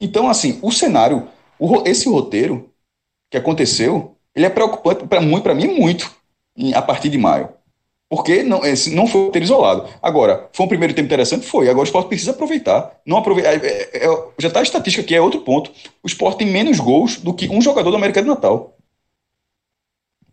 [0.00, 1.28] Então, assim, o cenário,
[1.58, 2.70] o, esse roteiro
[3.30, 6.10] que aconteceu, ele é preocupante para muito, para mim, muito,
[6.56, 7.48] em, a partir de maio.
[8.08, 9.88] Porque não, esse não foi um roteiro isolado.
[10.02, 11.46] Agora, foi um primeiro tempo interessante?
[11.46, 11.68] Foi.
[11.68, 13.00] Agora o esporte precisa aproveitar.
[13.04, 15.70] Não aproveita, é, é, é, já está a estatística que é outro ponto.
[16.02, 18.76] O esporte tem menos gols do que um jogador do América de Natal.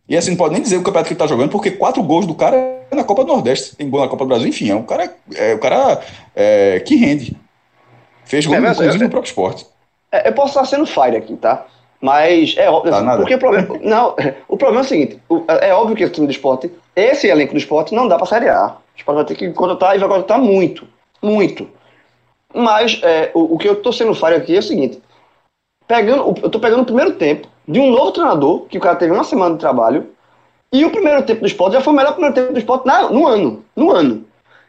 [0.07, 2.27] E assim, não pode nem dizer o campeonato que ele tá jogando, porque quatro gols
[2.27, 4.75] do cara é na Copa do Nordeste, tem gol na Copa do Brasil, enfim, é
[4.75, 6.01] um cara, é, um cara
[6.35, 7.37] é, que rende.
[8.31, 9.67] Fez gol, é, inclusive, eu, no próprio esporte.
[10.09, 11.65] É, eu posso estar sendo fire aqui, tá?
[11.99, 12.93] Mas é óbvio.
[12.93, 13.67] Tá, porque o problema.
[13.83, 14.15] não,
[14.47, 15.19] o problema é o seguinte:
[15.59, 18.47] é óbvio que o time do esporte, esse elenco do esporte, não dá pra Série
[18.47, 18.67] A.
[18.67, 20.87] O esporte vai ter que contratar e vai contratar muito.
[21.21, 21.67] Muito.
[22.55, 25.01] Mas é, o, o, que eu tô sendo fire aqui é o seguinte:
[25.85, 29.11] pegando, eu tô pegando o primeiro tempo de um novo treinador, que o cara teve
[29.11, 30.09] uma semana de trabalho,
[30.71, 33.09] E o primeiro tempo do esporte já foi o melhor primeiro tempo do esporte na,
[33.09, 33.65] no ano.
[33.75, 34.25] No ano.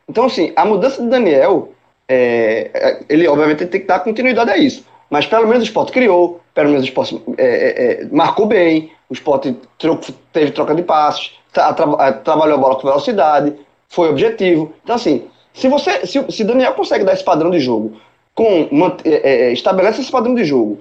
[0.09, 1.72] Então, assim, a mudança de Daniel,
[2.09, 4.85] é, é ele obviamente tem que dar continuidade a isso.
[5.11, 8.91] Mas pelo menos o esporte criou, pelo menos o esporte é, é, é marcou bem,
[9.11, 9.55] o esporte
[10.33, 13.55] teve troca de passos, tra, tra, trabalhou a bola com velocidade,
[13.89, 14.73] foi objetivo.
[14.83, 18.01] Então, assim, se você se, se Daniel consegue dar esse padrão de jogo,
[18.35, 18.69] com
[19.05, 20.79] é, estabelece esse padrão de jogo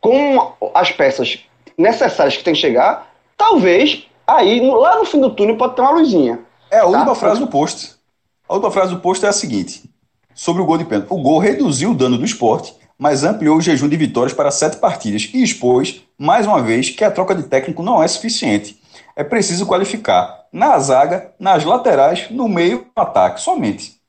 [0.00, 1.38] com as peças
[1.78, 5.92] necessárias que tem que chegar, talvez aí lá no fim do túnel pode ter uma
[5.92, 6.40] luzinha.
[6.70, 7.14] É a última tá?
[7.14, 7.94] frase do post.
[8.48, 9.88] A última frase do post é a seguinte:
[10.34, 11.08] sobre o gol de pênalti.
[11.10, 14.76] O gol reduziu o dano do esporte, mas ampliou o jejum de vitórias para sete
[14.76, 18.80] partidas e expôs, mais uma vez, que a troca de técnico não é suficiente.
[19.16, 24.00] É preciso qualificar na zaga, nas laterais, no meio, no ataque, somente.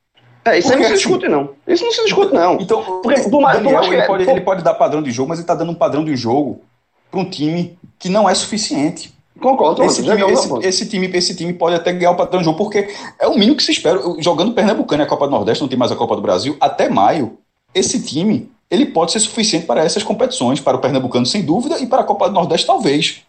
[0.45, 1.49] É, isso Porque, aí não se assim, discute, não.
[1.65, 2.57] Isso não se discute, não.
[2.59, 5.43] Então, Porque, por mais, Daniel, ele, pode, ele pode dar padrão de jogo, mas ele
[5.43, 6.61] está dando um padrão de jogo
[7.09, 9.12] para um time que não é suficiente.
[9.39, 12.57] Concordo, esse time, esse, esse, time, esse time pode até ganhar o padrão de jogo,
[12.57, 12.87] porque
[13.19, 13.99] é o mínimo que se espera.
[14.19, 16.87] Jogando Pernambucano e a Copa do Nordeste, não tem mais a Copa do Brasil, até
[16.87, 17.37] maio,
[17.73, 21.87] esse time ele pode ser suficiente para essas competições, para o Pernambucano sem dúvida, e
[21.87, 23.21] para a Copa do Nordeste talvez.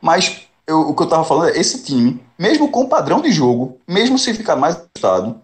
[0.00, 3.30] Mas eu, o que eu estava falando é esse time, mesmo com o padrão de
[3.30, 5.40] jogo, mesmo se ficar mais ajustado,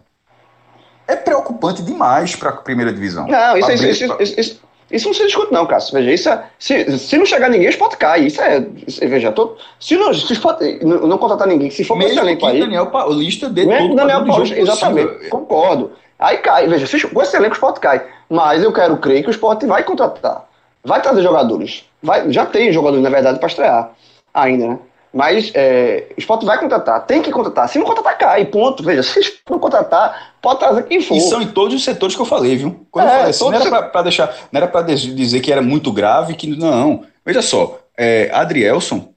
[1.07, 3.27] é preocupante demais para a primeira divisão.
[3.27, 4.61] Não, isso, isso, isso, isso,
[4.91, 5.93] isso, não se discute, não, Cássio.
[5.93, 8.21] Veja, isso é, se, se não chegar ninguém, o esporte cai.
[8.25, 8.59] Isso é.
[9.07, 12.45] Veja, tô, se não, se esporte, não, não contratar ninguém, se for para esse elenco
[12.45, 12.59] aí.
[12.59, 15.07] Daniel Paulista de todo Daniel Paulista, exatamente.
[15.07, 15.29] Possível.
[15.29, 15.91] Concordo.
[16.17, 16.67] Aí cai.
[16.67, 18.05] Veja, se, com esse elenco o esporte cai.
[18.29, 20.47] Mas eu quero crer que o esporte vai contratar.
[20.83, 21.85] Vai trazer jogadores.
[22.01, 23.91] Vai, já tem jogadores, na verdade, para estrear
[24.33, 24.79] ainda, né?
[25.13, 27.67] Mas é, o esporte vai contratar, tem que contratar.
[27.67, 28.83] Se não contratar, cai, ponto.
[28.83, 31.15] Veja, se não contratar, pode trazer quem for.
[31.15, 32.85] E são em todos os setores que eu falei, viu?
[32.91, 35.61] Quando é, eu falei assim, não era para deixar, não era para dizer que era
[35.61, 37.03] muito grave, que não.
[37.25, 39.09] Veja só, é, Adrielson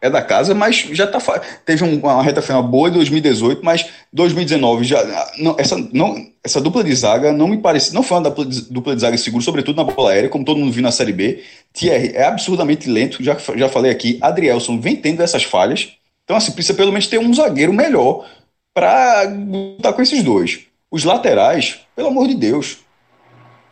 [0.00, 1.18] é da casa, mas já tá
[1.64, 6.84] teve uma reta final boa em 2018, mas 2019 já não, essa não essa dupla
[6.84, 9.76] de zaga não me parece, não foi uma dupla de, dupla de zaga segura, sobretudo
[9.76, 11.42] na bola aérea, como todo mundo viu na Série B.
[11.72, 15.92] Thierry é absurdamente lento, já já falei aqui, Adrielson vem tendo essas falhas.
[16.24, 18.26] Então assim, precisa pelo menos ter um zagueiro melhor
[18.74, 20.60] para lutar com esses dois.
[20.90, 22.78] Os laterais, pelo amor de Deus,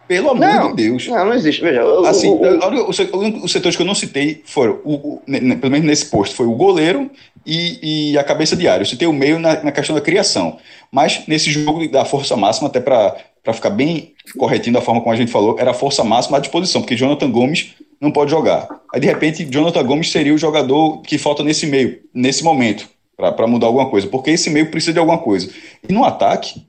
[0.07, 1.07] pelo amor não, de Deus.
[1.09, 1.63] Não, não existe.
[1.63, 5.87] Veja, assim, o, o, o, os setores que eu não citei foram, o, pelo menos
[5.87, 7.11] nesse posto, foi o goleiro
[7.47, 8.83] e, e a cabeça de área.
[8.83, 10.59] Eu citei o meio na, na, questão da criação.
[10.91, 15.17] Mas nesse jogo da força máxima, até para ficar bem corretinho da forma como a
[15.17, 18.69] gente falou, era a força máxima à disposição, porque Jonathan Gomes não pode jogar.
[18.93, 23.47] Aí, de repente, Jonathan Gomes seria o jogador que falta nesse meio, nesse momento, para
[23.47, 24.07] mudar alguma coisa.
[24.07, 25.51] Porque esse meio precisa de alguma coisa.
[25.89, 26.67] E no ataque,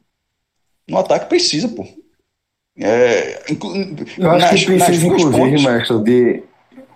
[0.88, 1.86] no ataque precisa, pô.
[2.78, 3.42] É,
[4.18, 5.64] eu acho nas, que precisa, inclusive, pontos.
[5.64, 6.44] mestre, de.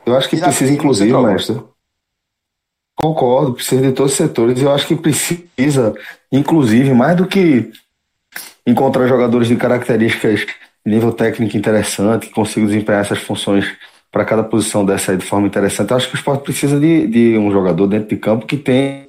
[0.05, 1.61] Eu acho que precisa, inclusive, mestre.
[2.95, 4.61] Concordo, precisa de todos os setores.
[4.61, 5.95] Eu acho que precisa,
[6.31, 7.71] inclusive, mais do que
[8.67, 10.45] encontrar jogadores de características
[10.85, 13.65] nível técnico interessante, que consigam desempenhar essas funções
[14.11, 15.91] para cada posição dessa aí de forma interessante.
[15.91, 19.07] Eu acho que o esporte precisa de, de um jogador dentro de campo que tenha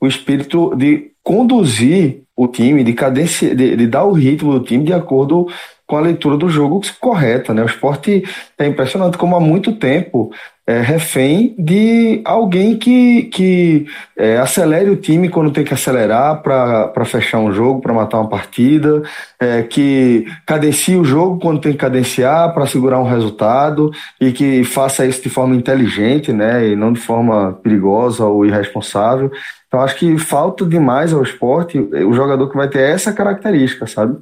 [0.00, 4.82] o espírito de conduzir o time, de, cadência, de, de, dar o ritmo do time
[4.82, 5.46] de acordo
[5.86, 7.52] com a leitura do jogo correta.
[7.52, 7.62] Né?
[7.62, 8.24] O esporte
[8.58, 10.30] é impressionante como há muito tempo
[10.70, 13.86] é refém de alguém que, que
[14.16, 18.28] é, acelere o time quando tem que acelerar para fechar um jogo, para matar uma
[18.28, 19.02] partida,
[19.40, 24.62] é, que cadencie o jogo quando tem que cadenciar para segurar um resultado e que
[24.62, 29.32] faça isso de forma inteligente né, e não de forma perigosa ou irresponsável.
[29.70, 34.18] Então acho que falta demais ao esporte o jogador que vai ter essa característica, sabe?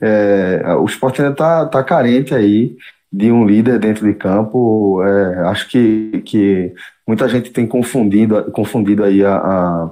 [0.00, 2.74] É, o esporte ainda está tá carente aí
[3.12, 5.02] de um líder dentro de campo.
[5.04, 6.72] É, acho que, que
[7.06, 9.90] muita gente tem confundido, confundido aí a, a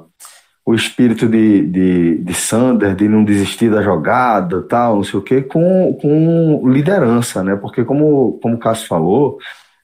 [0.65, 5.23] o espírito de, de, de Sander, de não desistir da jogada, tal, não sei o
[5.23, 7.55] quê, com, com liderança, né?
[7.55, 9.39] Porque como, como o Cássio falou,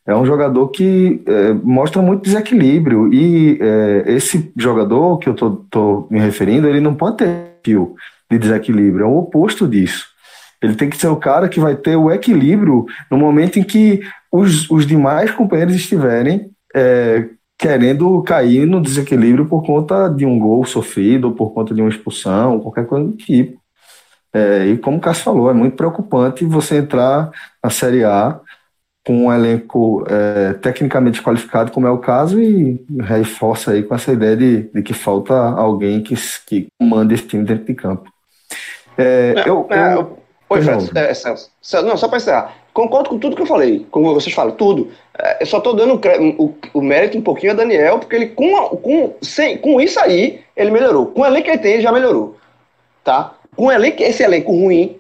[0.07, 5.51] é um jogador que é, mostra muito desequilíbrio e é, esse jogador que eu tô,
[5.71, 7.95] tô, me referindo, ele não pode ter fio
[8.31, 10.07] de desequilíbrio, é o oposto disso.
[10.61, 14.01] Ele tem que ser o cara que vai ter o equilíbrio no momento em que
[14.31, 17.29] os, os demais companheiros estiverem é,
[17.59, 21.91] querendo cair no desequilíbrio por conta de um gol sofrido, ou por conta de uma
[21.91, 23.61] expulsão, qualquer coisa do tipo.
[24.33, 27.31] É, e como o Cássio falou, é muito preocupante você entrar
[27.63, 28.41] na Série A
[29.05, 34.13] com um elenco é, tecnicamente qualificado, como é o caso, e reforça aí com essa
[34.13, 36.15] ideia de, de que falta alguém que,
[36.47, 38.11] que comande esse time dentro de campo.
[38.97, 40.19] É, é eu, eu,
[40.53, 40.91] Oi, Fred.
[40.95, 41.51] É, Celso.
[41.85, 42.55] Não, só para encerrar.
[42.75, 44.91] Concordo com tudo que eu falei, como vocês falam, tudo.
[45.19, 46.01] É, eu só estou dando
[46.39, 50.41] o, o, mérito um pouquinho a Daniel, porque ele com, com, sem, com isso aí,
[50.57, 51.07] ele melhorou.
[51.07, 52.37] Com o elenco que ele tem, ele já melhorou.
[53.03, 53.35] Tá?
[53.57, 54.97] Com elenco, esse elenco ruim,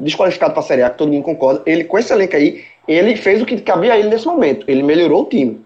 [0.00, 3.16] desqualificado para a Série A, que todo mundo concorda, ele com esse elenco aí, ele
[3.16, 4.64] fez o que cabia a ele nesse momento.
[4.68, 5.60] Ele melhorou o time.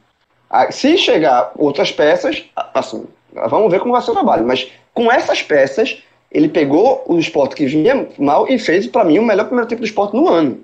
[0.70, 2.44] Se chegar outras peças,
[2.74, 3.04] assim,
[3.48, 4.46] vamos ver como vai ser o trabalho.
[4.46, 9.18] Mas com essas peças, ele pegou o esporte que vinha mal e fez, para mim,
[9.18, 10.60] o melhor primeiro tempo do esporte no ano.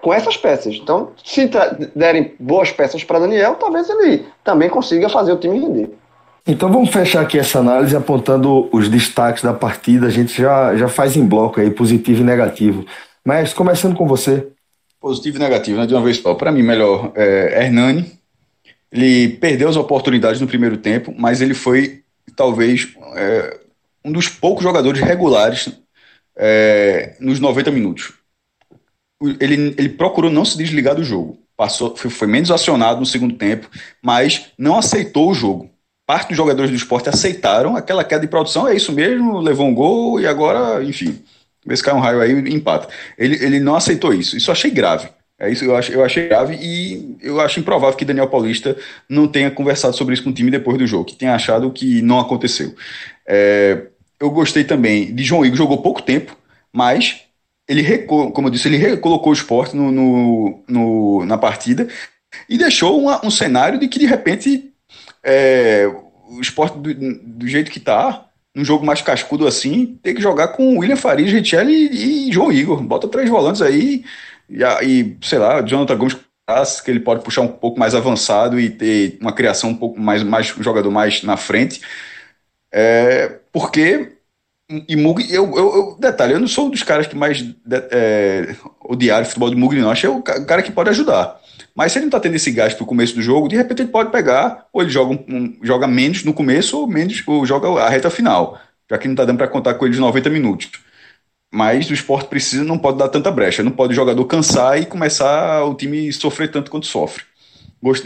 [0.00, 0.74] Com essas peças.
[0.74, 1.48] Então, se
[1.94, 5.90] derem boas peças para Daniel, talvez ele também consiga fazer o time render.
[6.44, 10.08] Então vamos fechar aqui essa análise apontando os destaques da partida.
[10.08, 12.84] A gente já, já faz em bloco aí, positivo e negativo.
[13.24, 14.48] Mas começando com você.
[15.02, 15.86] Positivo e negativo, né?
[15.86, 16.32] De uma vez só.
[16.34, 18.12] Para mim, melhor é Hernani.
[18.90, 22.04] Ele perdeu as oportunidades no primeiro tempo, mas ele foi
[22.36, 23.58] talvez é,
[24.04, 25.70] um dos poucos jogadores regulares
[26.36, 28.12] é, nos 90 minutos.
[29.40, 31.38] Ele, ele procurou não se desligar do jogo.
[31.56, 33.68] Passou, foi, foi menos acionado no segundo tempo,
[34.00, 35.72] mas não aceitou o jogo
[36.06, 39.74] parte dos jogadores do esporte aceitaram aquela queda de produção, é isso mesmo, levou um
[39.74, 41.22] gol e agora, enfim,
[41.64, 42.88] vê se cai um raio aí e empata.
[43.16, 44.36] Ele, ele não aceitou isso.
[44.36, 45.08] Isso eu achei grave.
[45.38, 48.76] É isso eu achei, eu achei grave e eu acho improvável que Daniel Paulista
[49.08, 52.00] não tenha conversado sobre isso com o time depois do jogo, que tenha achado que
[52.00, 52.74] não aconteceu.
[53.26, 53.86] É,
[54.20, 56.36] eu gostei também de João Igor, jogou pouco tempo,
[56.72, 57.22] mas
[57.68, 61.88] ele, como eu disse, ele recolocou o esporte no, no, no na partida
[62.48, 64.72] e deixou uma, um cenário de que de repente
[65.24, 65.90] é,
[66.28, 70.48] o esporte do, do jeito que está, num jogo mais cascudo assim, tem que jogar
[70.48, 72.82] com William Farias, Richelli e, João Igor.
[72.82, 74.04] Bota três volantes aí
[74.48, 76.16] e, e sei lá, Jonathan Gomes
[76.84, 80.22] que ele pode puxar um pouco mais avançado e ter uma criação um pouco mais,
[80.22, 81.80] mais um jogador mais na frente.
[82.70, 84.12] É, porque
[84.88, 87.54] e Mug, eu, eu, eu, detalhe, eu não sou um dos caras que mais de,
[87.90, 89.90] é, odiaram o futebol de Mugni, não.
[89.90, 91.40] Achei o cara que pode ajudar.
[91.74, 93.90] Mas se ele não está tendo esse gasto no começo do jogo, de repente ele
[93.90, 97.88] pode pegar, ou ele joga, um, joga menos no começo, ou, menos, ou joga a
[97.88, 98.60] reta final,
[98.90, 100.70] já que não está dando para contar com ele de 90 minutos.
[101.50, 104.86] Mas o esporte precisa, não pode dar tanta brecha, não pode o jogador cansar e
[104.86, 107.24] começar o time sofrer tanto quanto sofre.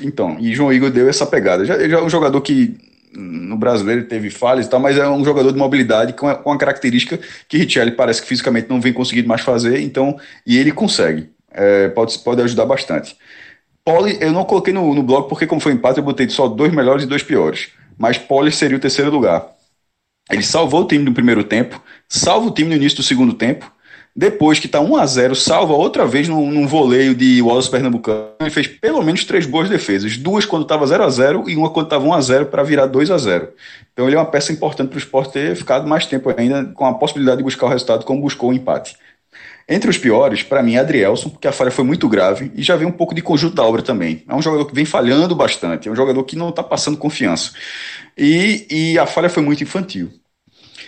[0.02, 1.64] Então, e João Igor deu essa pegada.
[1.64, 2.76] Já, já é um jogador que
[3.16, 6.58] no brasileiro teve falhas e tal, mas é um jogador de mobilidade com, com uma
[6.58, 11.30] característica que Richelli parece que fisicamente não vem conseguindo mais fazer, então, e ele consegue.
[11.52, 13.16] É, pode, pode ajudar bastante.
[13.86, 16.72] Poli, eu não coloquei no, no blog porque, como foi empate, eu botei só dois
[16.72, 17.68] melhores e dois piores.
[17.96, 19.46] Mas Poli seria o terceiro lugar.
[20.28, 23.70] Ele salvou o time no primeiro tempo, salva o time no início do segundo tempo.
[24.14, 28.30] Depois que está 1 a 0 salva outra vez num, num voleio de Wallace Pernambucano.
[28.40, 30.16] Ele fez pelo menos três boas defesas.
[30.16, 32.86] Duas quando estava 0 a 0 e uma quando estava 1 a 0 para virar
[32.86, 33.50] 2 a 0
[33.92, 36.86] Então ele é uma peça importante para o esporte ter ficado mais tempo ainda com
[36.86, 38.96] a possibilidade de buscar o resultado como buscou o empate.
[39.68, 42.76] Entre os piores, para mim, é Adrielson, porque a falha foi muito grave e já
[42.76, 44.22] vem um pouco de conjunto da obra também.
[44.28, 47.50] É um jogador que vem falhando bastante, é um jogador que não está passando confiança.
[48.16, 50.12] E, e a falha foi muito infantil.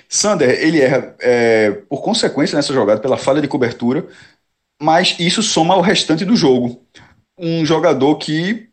[0.09, 4.07] Sander, ele erra é, por consequência nessa jogada, pela falha de cobertura,
[4.81, 6.81] mas isso soma ao restante do jogo.
[7.37, 8.69] Um jogador que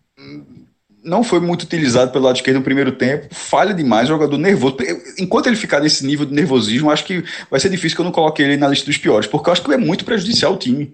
[1.05, 4.77] não foi muito utilizado pelo lado esquerdo no primeiro tempo, falha demais, jogador nervoso.
[5.19, 8.11] Enquanto ele ficar nesse nível de nervosismo, acho que vai ser difícil que eu não
[8.11, 10.93] coloque ele na lista dos piores, porque eu acho que é muito prejudicial ao time.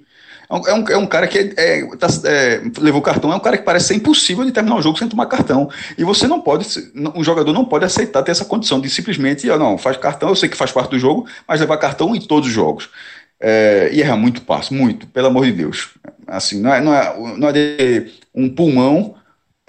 [0.68, 3.58] É um, é um cara que é, é, tá, é, levou cartão, é um cara
[3.58, 5.70] que parece ser impossível de terminar o jogo sem tomar cartão.
[5.98, 6.68] E você não pode,
[7.16, 10.36] um jogador não pode aceitar ter essa condição de simplesmente, oh, não, faz cartão, eu
[10.36, 12.90] sei que faz parte do jogo, mas levar cartão em todos os jogos.
[13.40, 15.92] É, e erra muito passo, muito, pelo amor de Deus.
[16.28, 19.16] Assim, não é, não é, não é de um pulmão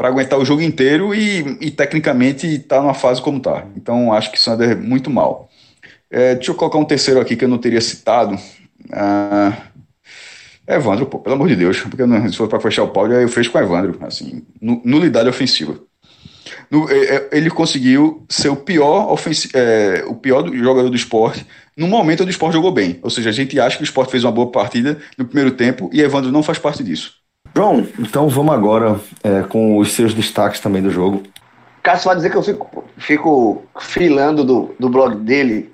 [0.02, 3.64] para aguentar o jogo inteiro e, e tecnicamente está numa fase como está.
[3.76, 5.48] Então acho que Sander é muito mal.
[6.10, 8.36] É, deixa eu colocar um terceiro aqui que eu não teria citado.
[8.90, 9.56] Ah,
[10.66, 13.28] Evandro, pô, pelo amor de Deus, porque não, se for para fechar o pódio, eu
[13.28, 15.78] fecho com Evandro, assim, nulidade ofensiva.
[16.68, 19.16] No, é, é, ele conseguiu ser o pior,
[19.54, 21.46] é, o pior jogador do esporte
[21.76, 22.98] no momento onde o esporte jogou bem.
[23.02, 25.88] Ou seja, a gente acha que o esporte fez uma boa partida no primeiro tempo
[25.92, 27.21] e Evandro não faz parte disso.
[27.54, 31.22] João, então vamos agora é, com os seus destaques também do jogo.
[31.82, 35.72] Cássio vai dizer que eu fico, fico filando do, do blog dele,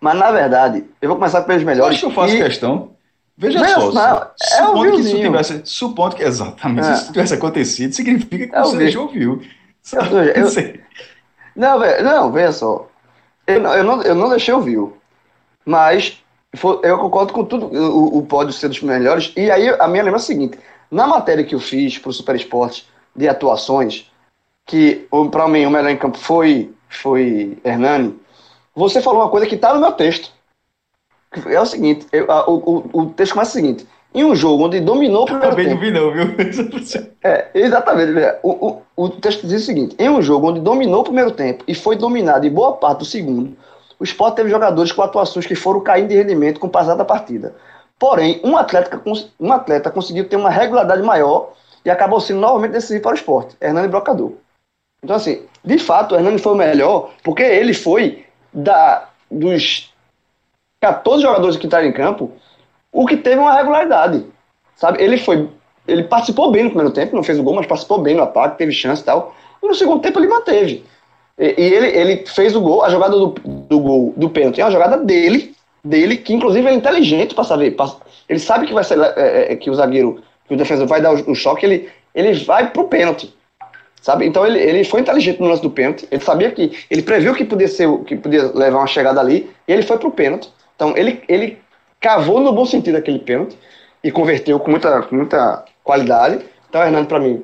[0.00, 1.96] mas na verdade, eu vou começar pelos melhores.
[1.96, 2.42] Acho que eu faço e...
[2.42, 2.90] questão.
[3.36, 6.92] Veja não, só, não, é supondo que isso tivesse, supondo que exatamente é.
[6.92, 9.40] isso tivesse acontecido, significa que é você já ouviu.
[9.92, 10.02] Eu,
[10.44, 10.80] eu,
[11.56, 12.86] não, não, veja só.
[13.46, 14.78] Eu, eu, não, eu não deixei ouvir,
[15.64, 16.22] mas
[16.82, 20.24] eu concordo com tudo, o, o pódio ser dos melhores, e aí a minha lembrança
[20.24, 20.58] é a seguinte,
[20.90, 24.10] na matéria que eu fiz para o Super Esporte de atuações,
[24.66, 28.18] que para mim o melhor em campo foi, foi Hernani,
[28.74, 30.32] você falou uma coisa que está no meu texto.
[31.46, 34.80] É o seguinte, eu, a, o, o, texto começa o seguinte: Em um jogo onde
[34.80, 35.80] dominou o primeiro Também tempo.
[35.80, 37.10] não vi, não, viu?
[37.22, 38.12] É, exatamente.
[38.12, 38.36] né?
[38.42, 41.62] O, o, o texto diz o seguinte: em um jogo onde dominou o primeiro tempo
[41.68, 43.56] e foi dominado em boa parte do segundo,
[43.98, 47.04] o Sport teve jogadores com atuações que foram caindo de rendimento com o passar da
[47.04, 47.54] partida.
[48.00, 48.98] Porém, um atleta,
[49.38, 51.52] um atleta conseguiu ter uma regularidade maior
[51.84, 54.32] e acabou sendo novamente decisivo para o esporte, Hernani Brocador.
[55.04, 58.24] Então, assim, de fato, o Hernani foi o melhor, porque ele foi
[58.54, 59.92] da, dos
[60.80, 62.32] 14 jogadores que estavam em campo,
[62.90, 64.24] o que teve uma regularidade.
[64.76, 65.02] Sabe?
[65.02, 65.50] Ele foi.
[65.86, 68.56] Ele participou bem no primeiro tempo, não fez o gol, mas participou bem no ataque,
[68.56, 69.34] teve chance e tal.
[69.62, 70.86] E no segundo tempo ele manteve.
[71.38, 74.64] E, e ele, ele fez o gol, a jogada do, do gol do pênalti é
[74.64, 75.54] uma jogada dele,
[75.84, 77.72] dele, que inclusive é inteligente para saber.
[77.72, 77.96] pra-
[78.28, 81.12] ele sabe que vai ser é, é, que o zagueiro, que o defensor vai dar
[81.12, 83.34] o, o choque, ele, ele vai pro pênalti.
[84.00, 84.26] Sabe?
[84.26, 86.08] Então ele, ele foi inteligente no lance do pênalti.
[86.10, 86.72] Ele sabia que.
[86.90, 90.10] Ele previu que podia ser que podia levar uma chegada ali e ele foi pro
[90.10, 90.50] pênalti.
[90.74, 91.58] Então ele, ele
[92.00, 93.58] cavou no bom sentido aquele pênalti
[94.02, 96.42] e converteu com muita, com muita qualidade.
[96.68, 97.42] Então Hernando, para mim,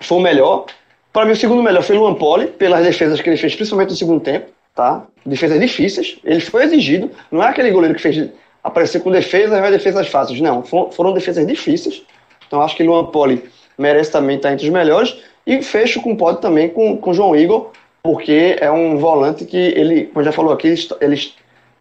[0.00, 0.66] foi o melhor.
[1.12, 3.90] Para mim, o segundo melhor foi o Luan Poli, pelas defesas que ele fez, principalmente
[3.90, 4.46] no segundo tempo.
[4.74, 5.04] Tá?
[5.24, 6.18] Defesas difíceis.
[6.24, 7.10] Ele foi exigido.
[7.30, 8.30] Não é aquele goleiro que fez
[8.64, 10.40] aparecer com defesas, mas defesas fáceis.
[10.40, 12.02] Não, for- foram defesas difíceis.
[12.46, 13.44] Então acho que Luan Poli
[13.76, 15.16] merece também estar entre os melhores.
[15.46, 17.70] E fecho com pode também com com João Igor,
[18.02, 20.68] porque é um volante que ele, como já falou aqui,
[21.00, 21.34] ele est-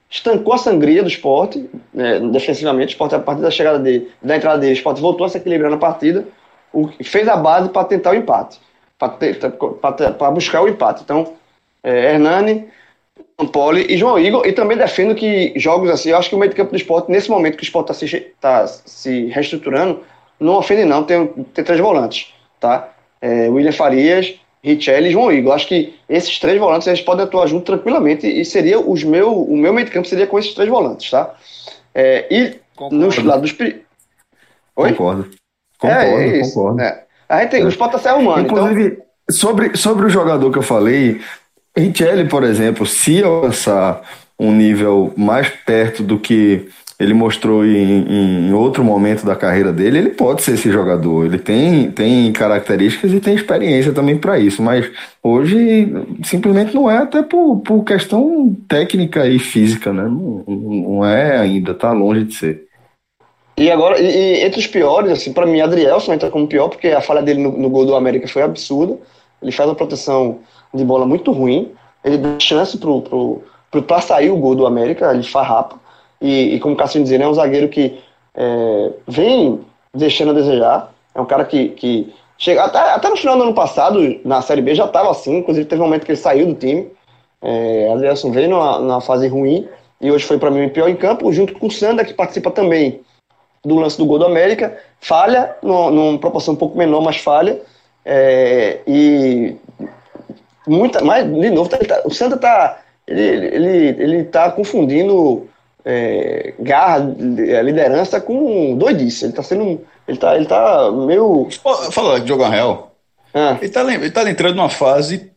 [0.09, 2.87] estancou a sangria do esporte, né, defensivamente.
[2.87, 5.37] O esporte, a partir da chegada dele, da entrada dele, o esporte voltou a se
[5.37, 6.25] equilibrar na partida,
[6.73, 8.59] o, fez a base para tentar o empate,
[8.97, 11.03] para buscar o empate.
[11.03, 11.33] Então,
[11.83, 12.67] é, Hernani,
[13.51, 16.49] Poli e João Igor, e também defendo que jogos assim, eu acho que o meio
[16.49, 20.01] de campo do esporte, nesse momento que o esporte está se, tá se reestruturando,
[20.39, 22.89] não ofende não, tem, tem três volantes, tá?
[23.21, 25.53] É, William Farias, Richelli e João Igor.
[25.53, 29.57] Acho que esses três volantes eles podem atuar junto tranquilamente e seria os meu, o
[29.57, 31.35] meu meio de campo seria com esses três volantes, tá?
[31.93, 32.59] É, e
[32.91, 33.55] nos lados
[34.75, 34.91] Oi?
[34.91, 35.29] Concordo.
[35.77, 36.81] Concordo, é concordo.
[36.81, 37.03] É.
[37.27, 38.57] A gente tem, o esporte está se arrumando, então...
[38.57, 41.21] Inclusive, sobre, sobre o jogador que eu falei,
[41.77, 44.01] Richelli, por exemplo, se alcançar
[44.39, 46.67] um nível mais perto do que
[46.99, 51.25] ele mostrou em, em outro momento da carreira dele, ele pode ser esse jogador.
[51.25, 54.87] Ele tem, tem características e tem experiência também para isso, mas
[55.23, 55.91] hoje
[56.23, 60.03] simplesmente não é, até por, por questão técnica e física, né?
[60.03, 62.67] Não, não é ainda, tá longe de ser.
[63.57, 66.89] E agora, e, e entre os piores, assim, pra mim, Adrielson entra como pior, porque
[66.89, 68.97] a falha dele no, no gol do América foi absurda.
[69.41, 70.39] Ele faz uma proteção
[70.73, 71.71] de bola muito ruim.
[72.03, 75.75] Ele dá chance pro, pro, pro, sair o gol do América, ele farrapa.
[76.19, 77.99] E, e como o Cassinho dizia, é um zagueiro que
[78.35, 79.59] é, vem
[79.93, 80.93] deixando a desejar.
[81.13, 82.63] É um cara que, que chega.
[82.63, 85.37] Até, até no final do ano passado, na Série B, já estava assim.
[85.37, 86.87] Inclusive, teve um momento que ele saiu do time.
[87.41, 89.67] É, Adrielson veio numa, numa fase ruim.
[89.99, 92.49] E hoje foi para mim o pior em campo, junto com o Sanda, que participa
[92.49, 93.01] também
[93.63, 97.61] do lance do gol do América, falha, numa, numa proporção um pouco menor, mas falha,
[98.03, 99.55] é, e
[100.67, 105.47] muita, mas de novo, tá, tá, o Santa tá, ele, ele, ele tá confundindo
[105.83, 106.99] é, garra,
[107.63, 111.47] liderança com doidice, ele tá sendo, ele tá, ele tá meio...
[111.91, 112.95] Fala de real,
[113.33, 113.57] ah.
[113.61, 115.31] ele, tá, ele tá entrando numa fase,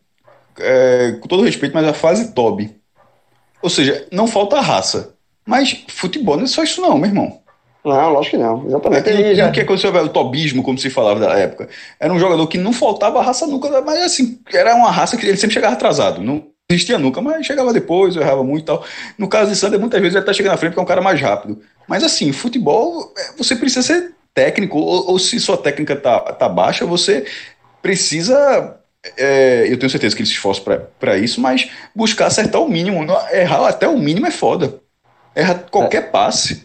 [0.59, 2.75] é, com todo respeito, mas a fase Toby,
[3.61, 5.15] ou seja, não falta raça,
[5.45, 7.44] mas futebol não é só isso não, meu irmão.
[7.85, 9.09] Não, lógico que não, exatamente.
[9.09, 11.69] E, e o que aconteceu, o tobismo, como se falava da época,
[11.99, 15.37] era um jogador que não faltava raça nunca, mas assim, era uma raça que ele
[15.37, 18.83] sempre chegava atrasado, não existia nunca, mas chegava depois, errava muito e tal.
[19.17, 21.01] No caso de Sander, muitas vezes ele tá chegando na frente porque é um cara
[21.01, 21.61] mais rápido.
[21.87, 26.85] Mas assim, futebol, você precisa ser técnico, ou, ou se sua técnica tá, tá baixa,
[26.85, 27.25] você
[27.83, 28.79] precisa
[29.17, 30.61] é, eu tenho certeza que ele se esforça
[30.99, 33.05] para isso, mas buscar acertar o mínimo.
[33.31, 34.79] Errar até o mínimo é foda.
[35.35, 36.07] Erra qualquer é.
[36.07, 36.64] passe.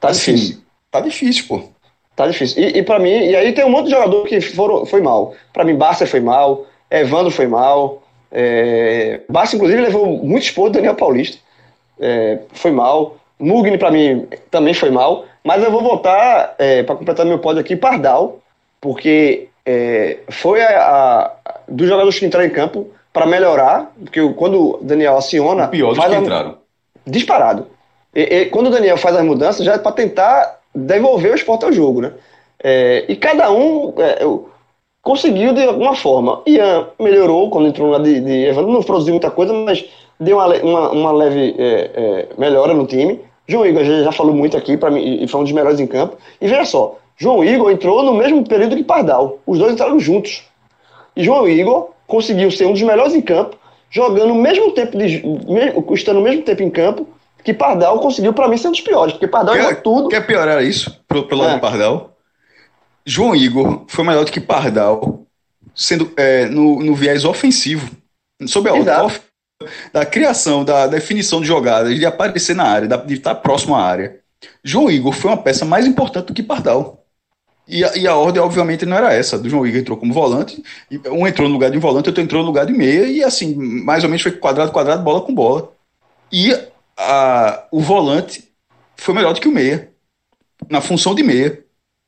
[0.00, 0.62] Tá assim, difícil.
[0.90, 1.62] Tá difícil, pô.
[2.16, 2.62] Tá difícil.
[2.62, 5.34] E, e para mim, e aí tem um monte de jogador que foram, foi mal.
[5.52, 8.02] Para mim, Barça foi mal, Evandro foi mal.
[8.32, 11.38] É, Barça, inclusive, levou muito expor do Daniel Paulista.
[11.98, 13.16] É, foi mal.
[13.38, 15.24] Mugni, para mim, também foi mal.
[15.42, 18.40] Mas eu vou voltar, é, para completar meu pódio aqui, Pardal,
[18.80, 24.74] porque é, foi a, a, dos jogadores que entraram em campo para melhorar, porque quando
[24.74, 25.64] o Daniel aciona.
[25.64, 26.58] O pior dos que entraram.
[27.06, 27.66] Disparado.
[28.14, 31.64] E, e, quando o Daniel faz as mudanças, já é para tentar devolver o esporte
[31.64, 32.12] ao jogo, né?
[32.62, 34.18] É, e cada um é,
[35.02, 36.42] conseguiu de alguma forma.
[36.46, 39.84] Ian melhorou quando entrou lá de, de Evandro, não produziu muita coisa, mas
[40.18, 43.20] deu uma, uma, uma leve é, melhora no time.
[43.46, 45.86] João Igor já, já falou muito aqui para mim e foi um dos melhores em
[45.86, 46.16] campo.
[46.40, 49.38] E veja só, João Igor entrou no mesmo período que Pardal.
[49.46, 50.44] Os dois entraram juntos.
[51.16, 53.56] E João Igor conseguiu ser um dos melhores em campo,
[53.90, 55.22] jogando o mesmo tempo de,
[55.92, 57.06] estando o mesmo tempo em campo
[57.44, 60.08] que Pardal conseguiu, pra mim, ser um dos piores, porque Pardal Quer, errou tudo.
[60.08, 61.54] quer piorar isso pelo lado É.
[61.56, 62.16] do Pardal?
[63.06, 65.22] João Igor foi melhor do que Pardal,
[65.74, 67.90] sendo é, no, no viés ofensivo,
[68.46, 69.20] sob a ótica
[69.92, 74.18] da criação, da definição de jogadas, de aparecer na área, de estar próximo à área.
[74.64, 77.04] João Igor foi uma peça mais importante do que Pardal.
[77.68, 79.38] E a, e a ordem, obviamente, não era essa.
[79.38, 80.62] Do João Igor entrou como volante,
[81.10, 84.02] um entrou no lugar de volante, outro entrou no lugar de meia, e assim, mais
[84.02, 85.70] ou menos foi quadrado, quadrado, bola com bola.
[86.32, 86.56] E
[87.00, 88.44] a, o volante
[88.96, 89.90] foi melhor do que o meia,
[90.68, 91.64] na função de meia.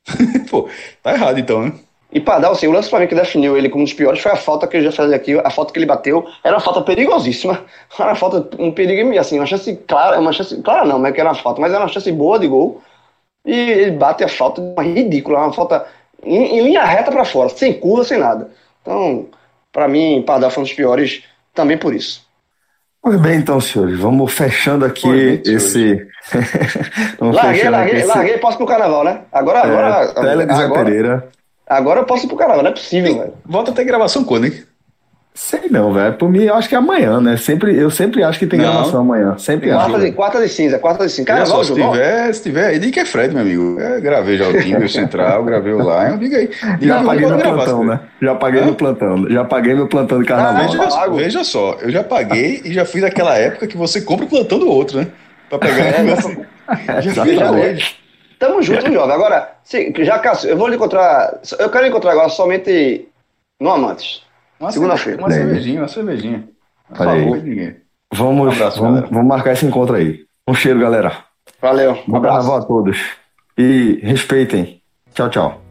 [0.50, 0.68] Pô,
[1.02, 1.72] tá errado então, né?
[2.12, 4.32] E Pardal, assim, o lance pra mim que definiu ele como um dos piores foi
[4.32, 6.82] a falta que eu já falei aqui, a falta que ele bateu, era uma falta
[6.82, 7.64] perigosíssima.
[7.98, 11.20] Era uma falta, um perigo, assim, uma chance clara, uma chance, clara não, mas que
[11.20, 12.82] era uma falta, mas era uma chance boa de gol.
[13.44, 15.86] E ele bate a falta uma ridícula, uma falta
[16.22, 18.50] em, em linha reta pra fora, sem curva, sem nada.
[18.82, 19.28] Então,
[19.72, 21.24] pra mim, Pardal foi um dos piores
[21.54, 22.26] também por isso.
[23.02, 26.06] Pois bem, então, senhores, vamos fechando aqui bem, esse.
[27.18, 29.20] vamos Larguei, fechando larguei, esse- larguei, posso ir pro carnaval, né?
[29.32, 31.28] Agora, É, agora, Zé agora, Pereira.
[31.68, 33.32] agora eu posso ir pro carnaval, não é possível, velho.
[33.44, 34.62] Volta a ter gravação quando, hein?
[35.34, 36.12] Sei não, velho.
[36.14, 37.38] Por mim, eu acho que é amanhã, né?
[37.38, 38.70] Sempre, eu sempre acho que tem Não.
[38.70, 39.36] gravação amanhã.
[39.38, 39.88] Sempre acho.
[39.88, 41.26] Quarta de, quarta de cinza, quarta de cinza.
[41.26, 43.80] Carnaval, só, se tiver, se tiver diga que é Fred, meu amigo.
[43.80, 46.48] Eu gravei já o time, o Central, gravei o Lion, diga aí.
[46.78, 48.00] Diga Já que paguei eu meu plantão, né?
[48.20, 49.30] Já paguei meu plantão.
[49.30, 50.68] Já paguei meu plantão de Ah, carnaval.
[50.68, 51.16] Veja, pago.
[51.16, 54.58] veja só, eu já paguei e já fiz aquela época que você compra o plantão
[54.58, 55.06] do outro, né?
[55.48, 55.82] Pra pegar.
[55.82, 57.78] É, já fiz Já a é.
[58.38, 59.14] Tamo junto, jovem.
[59.14, 61.38] Agora, se, já, Cássio, eu vou lhe encontrar.
[61.58, 63.08] Eu quero encontrar agora somente
[63.60, 64.20] no Amantes.
[64.62, 65.18] Uma Segunda-feira.
[65.18, 66.48] Uma cervejinha, uma cervejinha.
[66.94, 67.76] Favor, ninguém.
[68.14, 69.12] Vamos, Um abraço, vamos, galera.
[69.14, 70.20] vamos marcar esse encontro aí.
[70.46, 71.16] Um cheiro, galera.
[71.60, 71.92] Valeu.
[72.06, 72.52] Um Bom abraço.
[72.52, 72.98] a todos.
[73.58, 74.80] E respeitem.
[75.14, 75.61] Tchau, tchau.